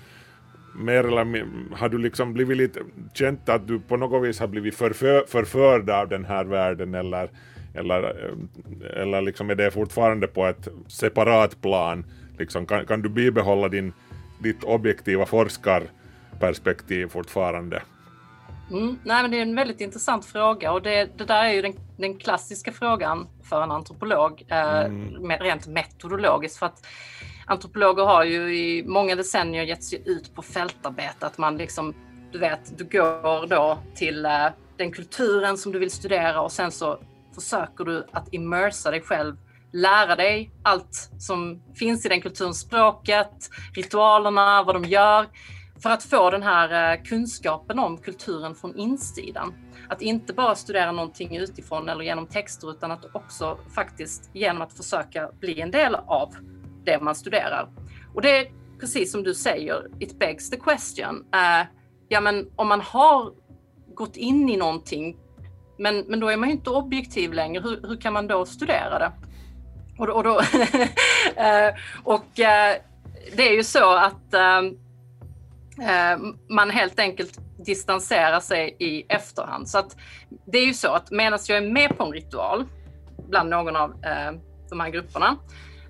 mer 0.75 1.05
eller 1.05 1.25
mindre, 1.25 1.77
har 1.77 1.89
du 1.89 1.99
liksom 1.99 2.33
blivit 2.33 2.57
lite, 2.57 2.81
känt 3.15 3.49
att 3.49 3.67
du 3.67 3.81
på 3.81 3.97
något 3.97 4.29
vis 4.29 4.41
har 4.41 4.47
blivit 4.47 4.75
förför, 4.75 5.25
förförd 5.29 5.91
av 5.91 6.09
den 6.09 6.25
här 6.25 6.45
världen 6.45 6.95
eller, 6.95 7.31
eller, 7.75 8.03
eh, 8.03 9.03
eller 9.03 9.23
liksom 9.23 9.51
är 9.51 9.55
det 9.55 9.71
fortfarande 9.71 10.27
på 10.27 10.47
ett 10.47 10.69
separat 10.89 11.61
plan? 11.61 12.05
Liksom, 12.39 12.67
kan, 12.67 12.87
kan 12.87 13.03
du 13.03 13.09
bibehålla 13.09 13.69
din, 13.69 13.93
ditt 14.39 14.65
objektiva 14.65 15.27
forskarperspektiv 15.27 17.07
fortfarande? 17.07 17.83
Mm, 18.71 18.99
nej, 19.05 19.23
men 19.23 19.31
det 19.31 19.39
är 19.39 19.43
en 19.43 19.57
väldigt 19.57 19.81
intressant 19.81 20.27
fråga 20.27 20.73
och 20.73 20.83
det, 20.83 21.19
det 21.19 21.25
där 21.25 21.45
är 21.45 21.53
ju 21.53 21.63
den, 21.63 21.75
den 21.97 22.19
klassiska 22.19 22.73
frågan 22.73 23.27
för 23.43 23.63
en 23.63 23.71
antropolog, 23.71 24.45
eh, 24.49 24.85
mm. 24.85 25.31
rent 25.31 25.67
metodologiskt. 25.67 26.59
För 26.59 26.67
att 26.67 26.87
antropologer 27.53 28.05
har 28.05 28.25
ju 28.25 28.57
i 28.57 28.85
många 28.87 29.17
decennier 29.17 29.63
gett 29.63 29.85
sig 29.85 30.03
ut 30.05 30.35
på 30.35 30.43
fältarbete. 30.43 31.27
Att 31.27 31.39
man 31.39 31.57
liksom, 31.57 31.95
du 32.33 32.39
vet, 32.39 32.79
du 32.79 32.85
går 32.85 33.47
då 33.47 33.79
till 33.95 34.25
eh, 34.25 34.47
den 34.77 34.93
kulturen 34.93 35.59
som 35.59 35.73
du 35.73 35.79
vill 35.79 35.91
studera 35.91 36.41
och 36.41 36.53
sen 36.53 36.73
så 36.73 36.99
försöker 37.35 37.85
du 37.85 38.07
att 38.13 38.35
immersa 38.35 38.91
dig 38.91 39.01
själv, 39.01 39.37
lära 39.73 40.17
dig 40.17 40.51
allt 40.63 41.11
som 41.19 41.63
finns 41.75 42.07
i 42.07 42.09
den 42.09 42.21
kulturen, 42.21 42.55
språket, 42.55 43.51
ritualerna, 43.75 44.63
vad 44.63 44.75
de 44.75 44.85
gör, 44.85 45.27
för 45.83 45.91
att 45.91 46.03
få 46.03 46.31
den 46.31 46.43
här 46.43 46.93
eh, 46.93 47.03
kunskapen 47.03 47.79
om 47.79 47.99
kulturen 47.99 48.55
från 48.55 48.77
insidan. 48.77 49.55
Att 49.89 50.03
inte 50.03 50.33
bara 50.33 50.55
studera 50.55 50.93
någonting 50.93 51.37
utifrån 51.37 51.89
eller 51.89 52.05
genom 52.05 52.27
texter 52.27 52.71
utan 52.71 52.91
att 52.91 53.15
också 53.15 53.59
faktiskt 53.75 54.31
genom 54.33 54.63
att 54.63 54.73
försöka 54.73 55.31
bli 55.41 55.61
en 55.61 55.71
del 55.71 55.95
av 55.95 56.35
det 56.85 57.01
man 57.01 57.15
studerar. 57.15 57.69
Och 58.15 58.23
det 58.23 58.39
är 58.39 58.47
precis 58.83 59.13
som 59.13 59.23
du 59.23 59.35
säger, 59.35 59.87
it 59.99 60.19
begs 60.19 60.51
the 60.51 60.57
question. 60.57 61.17
Uh, 61.17 61.67
ja, 62.09 62.21
men 62.21 62.51
om 62.57 62.69
man 62.69 62.81
har 62.81 63.33
gått 63.95 64.17
in 64.17 64.49
i 64.49 64.57
någonting, 64.57 65.17
men, 65.79 65.99
men 66.09 66.21
då 66.21 66.29
är 66.29 66.37
man 66.37 66.49
ju 66.49 66.55
inte 66.55 66.71
objektiv 66.71 67.33
längre. 67.33 67.63
Hur, 67.63 67.89
hur 67.89 67.97
kan 67.97 68.13
man 68.13 68.27
då 68.27 68.47
studera 68.47 68.99
det? 68.99 69.13
Och, 69.99 70.09
och, 70.09 70.25
då, 70.25 70.41
uh, 70.41 70.45
och 72.05 72.25
uh, 72.25 72.83
det 73.37 73.49
är 73.49 73.53
ju 73.53 73.65
så 73.65 73.93
att 73.93 74.35
man 76.49 76.71
helt 76.71 76.99
enkelt 76.99 77.41
distanserar 77.57 78.41
sig 78.41 78.77
i 78.79 79.05
efterhand. 79.09 79.69
Så 79.69 79.79
att 79.79 79.97
det 80.45 80.59
är 80.59 80.67
ju 80.67 80.75
så 80.75 80.89
att 80.89 81.11
medan 81.11 81.39
jag 81.49 81.59
är 81.59 81.71
med 81.71 81.97
på 81.99 82.05
en 82.05 82.13
ritual 82.13 82.65
bland 83.29 83.51
någon 83.51 83.77
av 83.77 83.95
de 84.69 84.81
här 84.81 84.91
grupperna 84.91 85.37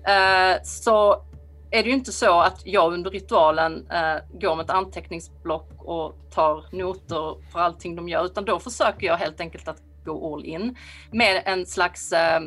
Eh, 0.07 0.63
så 0.63 1.25
är 1.71 1.83
det 1.83 1.89
ju 1.89 1.95
inte 1.95 2.11
så 2.11 2.39
att 2.39 2.61
jag 2.65 2.93
under 2.93 3.11
ritualen 3.11 3.87
eh, 3.91 4.39
går 4.39 4.55
med 4.55 4.63
ett 4.63 4.69
anteckningsblock 4.69 5.71
och 5.77 6.15
tar 6.31 6.65
noter 6.71 7.51
för 7.51 7.59
allting 7.59 7.95
de 7.95 8.09
gör, 8.09 8.25
utan 8.25 8.45
då 8.45 8.59
försöker 8.59 9.07
jag 9.07 9.17
helt 9.17 9.39
enkelt 9.39 9.67
att 9.67 9.81
gå 10.05 10.33
all 10.33 10.45
in 10.45 10.77
med 11.11 11.43
en 11.45 11.65
slags 11.65 12.11
eh, 12.11 12.41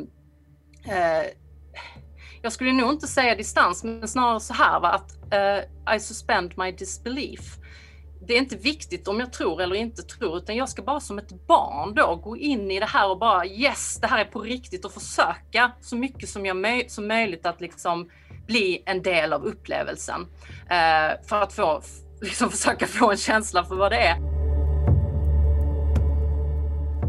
eh 0.85 1.25
jag 2.41 2.51
skulle 2.51 2.73
nog 2.73 2.91
inte 2.91 3.07
säga 3.07 3.35
distans, 3.35 3.83
men 3.83 4.07
snarare 4.07 4.39
så 4.39 4.53
här 4.53 4.79
va, 4.79 4.89
att 4.89 5.17
uh, 5.33 5.95
I 5.95 5.99
suspend 5.99 6.53
my 6.57 6.71
disbelief 6.71 7.57
det 8.27 8.33
är 8.33 8.37
inte 8.37 8.55
viktigt 8.55 9.07
om 9.07 9.19
jag 9.19 9.33
tror 9.33 9.61
eller 9.61 9.75
inte 9.75 10.01
tror, 10.01 10.37
utan 10.37 10.55
jag 10.55 10.69
ska 10.69 10.81
bara 10.81 10.99
som 10.99 11.19
ett 11.19 11.47
barn 11.47 11.93
då 11.95 12.15
gå 12.15 12.37
in 12.37 12.71
i 12.71 12.79
det 12.79 12.85
här 12.85 13.09
och 13.09 13.19
bara 13.19 13.45
yes, 13.45 13.97
det 14.01 14.07
här 14.07 14.19
är 14.19 14.25
på 14.25 14.41
riktigt 14.41 14.85
och 14.85 14.91
försöka 14.91 15.71
så 15.81 15.95
mycket 15.95 16.29
som, 16.29 16.45
jag 16.45 16.85
som 16.91 17.07
möjligt 17.07 17.45
att 17.45 17.61
liksom 17.61 18.09
bli 18.47 18.83
en 18.85 19.01
del 19.01 19.33
av 19.33 19.45
upplevelsen. 19.45 20.21
Eh, 20.69 21.25
för 21.27 21.41
att 21.41 21.53
få, 21.53 21.81
liksom 22.21 22.49
försöka 22.49 22.87
få 22.87 23.11
en 23.11 23.17
känsla 23.17 23.65
för 23.65 23.75
vad 23.75 23.91
det 23.91 23.97
är. 23.97 24.17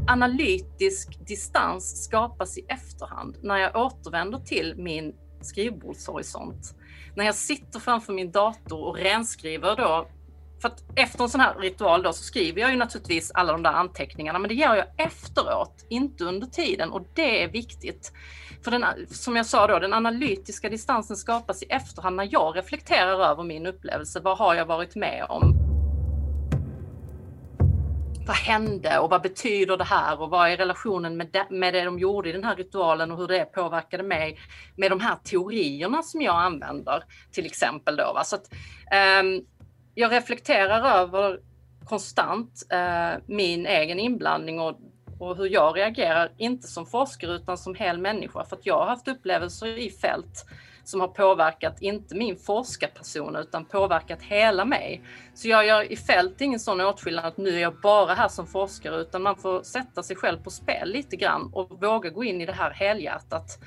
Analytisk 0.08 1.26
distans 1.26 2.04
skapas 2.04 2.58
i 2.58 2.64
efterhand 2.68 3.36
när 3.42 3.56
jag 3.56 3.76
återvänder 3.76 4.38
till 4.38 4.74
min 4.76 5.14
skrivbordshorisont. 5.40 6.74
När 7.14 7.24
jag 7.24 7.34
sitter 7.34 7.80
framför 7.80 8.12
min 8.12 8.30
dator 8.30 8.84
och 8.84 8.96
renskriver 8.96 9.76
då 9.76 10.08
för 10.60 10.68
att 10.68 10.84
efter 10.94 11.24
en 11.24 11.30
sån 11.30 11.40
här 11.40 11.54
ritual 11.54 12.02
då 12.02 12.12
så 12.12 12.22
skriver 12.22 12.60
jag 12.60 12.70
ju 12.70 12.76
naturligtvis 12.76 13.30
alla 13.34 13.52
de 13.52 13.62
där 13.62 13.72
anteckningarna, 13.72 14.38
men 14.38 14.48
det 14.48 14.54
gör 14.54 14.76
jag 14.76 14.86
efteråt, 14.96 15.86
inte 15.88 16.24
under 16.24 16.46
tiden 16.46 16.90
och 16.90 17.06
det 17.14 17.42
är 17.42 17.48
viktigt. 17.48 18.12
För 18.64 18.70
den, 18.70 18.84
som 19.10 19.36
jag 19.36 19.46
sa 19.46 19.66
då, 19.66 19.78
den 19.78 19.92
analytiska 19.92 20.68
distansen 20.68 21.16
skapas 21.16 21.62
i 21.62 21.66
efterhand 21.66 22.16
när 22.16 22.28
jag 22.32 22.56
reflekterar 22.56 23.30
över 23.30 23.42
min 23.42 23.66
upplevelse. 23.66 24.20
Vad 24.20 24.38
har 24.38 24.54
jag 24.54 24.66
varit 24.66 24.96
med 24.96 25.26
om? 25.28 25.54
Vad 28.26 28.36
hände 28.36 28.98
och 28.98 29.10
vad 29.10 29.22
betyder 29.22 29.76
det 29.76 29.84
här 29.84 30.20
och 30.20 30.30
vad 30.30 30.50
är 30.50 30.56
relationen 30.56 31.16
med 31.16 31.28
det, 31.32 31.46
med 31.50 31.74
det 31.74 31.84
de 31.84 31.98
gjorde 31.98 32.28
i 32.28 32.32
den 32.32 32.44
här 32.44 32.56
ritualen 32.56 33.10
och 33.10 33.18
hur 33.18 33.28
det 33.28 33.44
påverkade 33.44 34.02
mig 34.02 34.38
med 34.76 34.90
de 34.90 35.00
här 35.00 35.16
teorierna 35.24 36.02
som 36.02 36.22
jag 36.22 36.36
använder 36.36 37.04
till 37.32 37.46
exempel 37.46 37.96
då. 37.96 38.12
Va? 38.14 38.24
Så 38.24 38.36
att, 38.36 38.52
um, 39.22 39.44
jag 39.98 40.12
reflekterar 40.12 41.00
över 41.00 41.40
konstant 41.84 42.66
eh, 42.70 43.22
min 43.26 43.66
egen 43.66 43.98
inblandning 43.98 44.60
och, 44.60 44.80
och 45.18 45.36
hur 45.36 45.46
jag 45.46 45.76
reagerar, 45.76 46.32
inte 46.36 46.68
som 46.68 46.86
forskare 46.86 47.32
utan 47.32 47.58
som 47.58 47.74
hel 47.74 47.98
människa. 47.98 48.44
För 48.44 48.56
att 48.56 48.66
jag 48.66 48.78
har 48.78 48.86
haft 48.86 49.08
upplevelser 49.08 49.78
i 49.78 49.90
fält 49.90 50.44
som 50.84 51.00
har 51.00 51.08
påverkat, 51.08 51.82
inte 51.82 52.14
min 52.14 52.36
forskarperson, 52.36 53.36
utan 53.36 53.64
påverkat 53.64 54.22
hela 54.22 54.64
mig. 54.64 55.02
Så 55.34 55.48
jag 55.48 55.66
gör 55.66 55.92
i 55.92 55.96
fält 55.96 56.40
ingen 56.40 56.60
sån 56.60 56.80
åtskillnad 56.80 57.24
att 57.24 57.36
nu 57.36 57.56
är 57.56 57.60
jag 57.60 57.80
bara 57.80 58.14
här 58.14 58.28
som 58.28 58.46
forskare, 58.46 58.96
utan 58.96 59.22
man 59.22 59.36
får 59.36 59.62
sätta 59.62 60.02
sig 60.02 60.16
själv 60.16 60.38
på 60.42 60.50
spel 60.50 60.92
lite 60.92 61.16
grann 61.16 61.50
och 61.52 61.82
våga 61.82 62.10
gå 62.10 62.24
in 62.24 62.40
i 62.40 62.46
det 62.46 62.52
här 62.52 62.70
helhjärtat. 62.70 63.58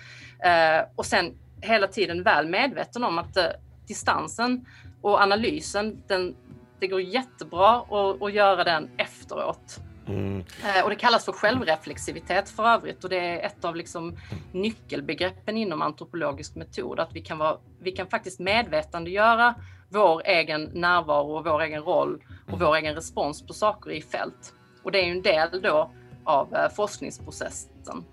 Eh, 0.43 0.87
och 0.95 1.05
sen 1.05 1.37
hela 1.61 1.87
tiden 1.87 2.23
väl 2.23 2.47
medveten 2.47 3.03
om 3.03 3.19
att 3.19 3.37
eh, 3.37 3.45
distansen 3.87 4.65
och 5.01 5.21
analysen, 5.21 6.03
den, 6.07 6.35
det 6.79 6.87
går 6.87 7.01
jättebra 7.01 7.75
att, 7.75 8.21
att 8.21 8.33
göra 8.33 8.63
den 8.63 8.89
efteråt. 8.97 9.79
Mm. 10.07 10.39
Eh, 10.39 10.83
och 10.83 10.89
det 10.89 10.95
kallas 10.95 11.25
för 11.25 11.31
självreflexivitet 11.31 12.49
för 12.49 12.63
övrigt 12.63 13.03
och 13.03 13.09
det 13.09 13.19
är 13.19 13.45
ett 13.45 13.65
av 13.65 13.75
liksom 13.75 14.17
nyckelbegreppen 14.51 15.57
inom 15.57 15.81
antropologisk 15.81 16.55
metod. 16.55 16.99
Att 16.99 17.15
vi 17.15 17.21
kan, 17.21 17.37
vara, 17.37 17.57
vi 17.79 17.91
kan 17.91 18.07
faktiskt 18.07 18.39
medvetandegöra 18.39 19.55
vår 19.89 20.21
egen 20.25 20.63
närvaro 20.63 21.37
och 21.37 21.45
vår 21.45 21.61
egen 21.61 21.83
roll 21.83 22.23
och 22.51 22.59
vår 22.59 22.75
egen 22.75 22.95
respons 22.95 23.47
på 23.47 23.53
saker 23.53 23.91
i 23.91 24.01
fält. 24.01 24.53
Och 24.83 24.91
det 24.91 24.99
är 24.99 25.05
ju 25.05 25.11
en 25.11 25.21
del 25.21 25.61
då 25.61 25.91
av 26.23 26.55
eh, 26.55 26.69
forskningsprocessen. 26.69 28.03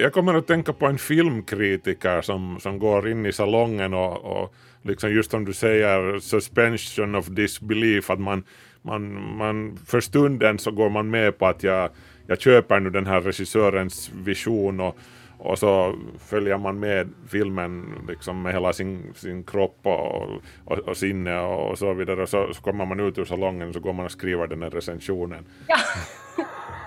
Jag 0.00 0.12
kommer 0.12 0.34
att 0.34 0.46
tänka 0.46 0.72
på 0.72 0.86
en 0.86 0.98
filmkritiker 0.98 2.22
som, 2.22 2.60
som 2.60 2.78
går 2.78 3.08
in 3.08 3.26
i 3.26 3.32
salongen 3.32 3.94
och, 3.94 4.24
och 4.24 4.54
liksom 4.82 5.10
just 5.12 5.30
som 5.30 5.44
du 5.44 5.52
säger 5.52 6.18
suspension 6.18 7.14
of 7.14 7.26
disbelief 7.26 8.10
att 8.10 8.20
man, 8.20 8.44
man, 8.82 9.36
man 9.36 9.78
för 9.86 10.00
stunden 10.00 10.58
så 10.58 10.70
går 10.70 10.90
man 10.90 11.10
med 11.10 11.38
på 11.38 11.46
att 11.46 11.62
jag, 11.62 11.90
jag 12.26 12.40
köper 12.40 12.80
nu 12.80 12.90
den 12.90 13.06
här 13.06 13.20
regissörens 13.20 14.10
vision 14.14 14.80
och, 14.80 14.98
och 15.38 15.58
så 15.58 15.94
följer 16.18 16.58
man 16.58 16.80
med 16.80 17.08
filmen 17.28 17.86
liksom 18.08 18.42
med 18.42 18.52
hela 18.52 18.72
sin, 18.72 19.12
sin 19.14 19.44
kropp 19.44 19.78
och, 19.82 20.22
och, 20.64 20.78
och 20.78 20.96
sinne 20.96 21.40
och, 21.40 21.78
så 21.78 21.94
vidare 21.94 22.26
så, 22.26 22.54
så 22.54 22.62
kommer 22.62 22.86
man 22.86 23.00
ut 23.00 23.18
ur 23.18 23.24
salongen 23.24 23.68
och 23.68 23.74
så 23.74 23.80
går 23.80 23.92
man 23.92 24.04
och 24.04 24.12
skriver 24.12 24.46
den 24.46 24.62
här 24.62 24.70
recensionen. 24.70 25.44
Ja. 25.68 25.76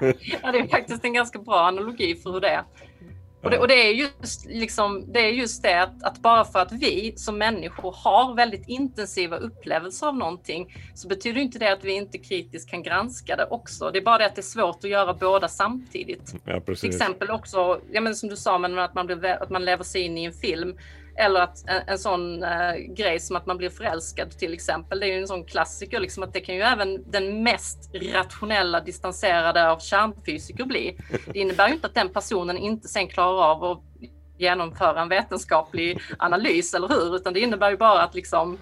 ja, 0.42 0.52
det 0.52 0.60
är 0.60 0.68
faktiskt 0.68 1.06
en 1.06 1.14
ganska 1.14 1.40
bra 1.40 1.60
analogi 1.60 2.16
för 2.16 2.32
hur 2.32 2.42
det 2.42 2.50
är. 2.50 2.64
Och, 3.44 3.52
det, 3.52 3.60
och 3.60 3.68
det, 3.68 3.74
är 3.74 3.94
just, 3.94 4.46
liksom, 4.46 5.14
det, 5.14 5.20
är 5.20 5.30
just 5.30 5.64
det 5.64 5.82
att, 5.82 6.04
att, 6.04 6.20
bara 6.20 6.46
för 6.46 6.60
att 6.60 6.72
vi 6.72 7.14
som 7.18 7.38
människor 7.38 7.96
har 7.98 8.36
väldigt 8.36 8.68
intensiva 8.68 9.38
upplevelser 9.38 10.08
av 10.08 10.18
någonting 10.18 10.76
så 10.96 11.08
betyder 11.08 11.42
inte 11.42 11.60
det 11.60 11.74
att 11.74 11.84
vi 11.84 11.92
inte 11.92 12.18
kritiskt 12.18 12.70
kan 12.70 12.84
granska 12.84 13.36
det 13.36 13.46
också. 13.46 13.92
Det 13.92 14.00
är 14.00 14.04
bara 14.04 14.18
det 14.18 14.26
att 14.26 14.36
det 14.36 14.42
är 14.42 14.44
svårt 14.44 14.84
att 14.84 14.90
göra 14.90 15.14
båda 15.14 15.48
samtidigt. 15.48 16.36
Ja, 16.46 16.62
Till 16.62 16.90
exempel 16.90 17.32
också, 17.32 17.82
ja, 17.92 18.02
men 18.02 18.16
som 18.16 18.30
du 18.30 18.36
sa, 18.36 18.58
men 18.58 18.80
att, 18.80 18.94
man 18.94 19.06
blir, 19.06 19.26
att 19.26 19.50
man 19.50 19.66
lever 19.66 19.84
sig 19.84 20.02
in 20.02 20.18
i 20.18 20.24
en 20.24 20.34
film. 20.34 20.78
Eller 21.18 21.42
att 21.42 21.70
en, 21.70 21.82
en 21.88 21.98
sån 21.98 22.44
äh, 22.44 22.76
grej 22.76 23.20
som 23.20 23.36
att 23.36 23.46
man 23.46 23.58
blir 23.58 23.70
förälskad 23.70 24.32
till 24.32 24.54
exempel. 24.54 25.00
Det 25.00 25.06
är 25.06 25.14
ju 25.14 25.22
en 25.22 25.28
sån 25.28 25.46
klassiker, 25.46 26.00
liksom, 26.00 26.24
att 26.24 26.34
det 26.34 26.40
kan 26.40 26.56
ju 26.56 26.62
även 26.62 27.12
den 27.12 27.44
mest 27.44 27.90
rationella, 28.14 28.80
distanserade 28.80 29.70
av 29.70 29.80
kärnfysiker 29.80 30.66
bli. 30.66 30.98
Det 31.34 31.40
innebär 31.40 31.68
ju 31.68 31.74
inte 31.74 31.88
att 31.88 31.96
den 31.96 32.10
personen 32.10 32.58
inte 32.58 32.88
sen 32.88 33.08
klarar 33.08 33.44
av 33.44 33.64
att 33.64 33.84
genomföra 34.38 35.02
en 35.02 35.10
vetenskaplig 35.10 36.02
analys, 36.20 36.74
eller 36.74 36.88
hur? 36.88 37.16
Utan 37.16 37.34
det 37.34 37.40
innebär 37.40 37.72
ju 37.72 37.78
bara 37.78 38.02
att 38.04 38.16
liksom, 38.16 38.58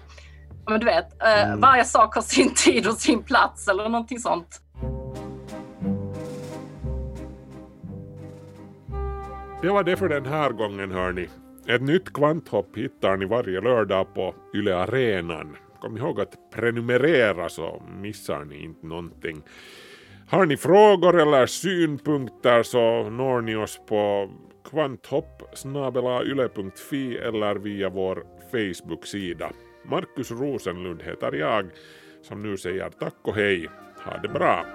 men 0.68 0.80
du 0.80 0.86
vet, 0.86 1.22
äh, 1.22 1.42
mm. 1.42 1.60
varje 1.60 1.84
sak 1.84 2.14
har 2.14 2.22
sin 2.22 2.54
tid 2.64 2.86
och 2.86 2.94
sin 2.94 3.22
plats 3.22 3.68
eller 3.68 3.88
någonting 3.88 4.18
sånt. 4.18 4.60
Det 9.62 9.68
var 9.68 9.82
det 9.82 9.96
för 9.96 10.08
den 10.08 10.26
här 10.26 10.50
gången 10.50 10.90
hörni. 10.90 11.28
Ett 11.68 11.82
nytt 11.82 12.12
kvanthopp 12.12 12.76
hittar 12.76 13.16
ni 13.16 13.24
varje 13.26 13.60
lördag 13.60 14.14
på 14.14 14.34
Yle 14.54 14.76
Arenan. 14.76 15.56
Kom 15.80 15.96
ihåg 15.96 16.20
att 16.20 16.50
prenumerera 16.54 17.48
så 17.48 17.82
missar 18.00 18.44
ni 18.44 18.64
inte 18.64 18.86
någonting. 18.86 19.42
Har 20.28 20.46
ni 20.46 20.56
frågor 20.56 21.20
eller 21.20 21.46
synpunkter 21.46 22.62
så 22.62 23.10
når 23.10 23.40
ni 23.40 23.56
oss 23.56 23.80
på 23.88 24.30
kvanthopp 24.70 25.42
yle.fi 26.24 27.16
eller 27.16 27.54
via 27.54 27.88
vår 27.88 28.24
Facebook-sida. 28.50 29.50
Markus 29.84 30.30
Rosenlund 30.30 31.02
heter 31.02 31.32
jag 31.32 31.70
som 32.22 32.42
nu 32.42 32.56
säger 32.56 32.90
tack 32.90 33.16
och 33.22 33.34
hej. 33.34 33.68
Ha 34.04 34.18
det 34.18 34.28
bra! 34.28 34.66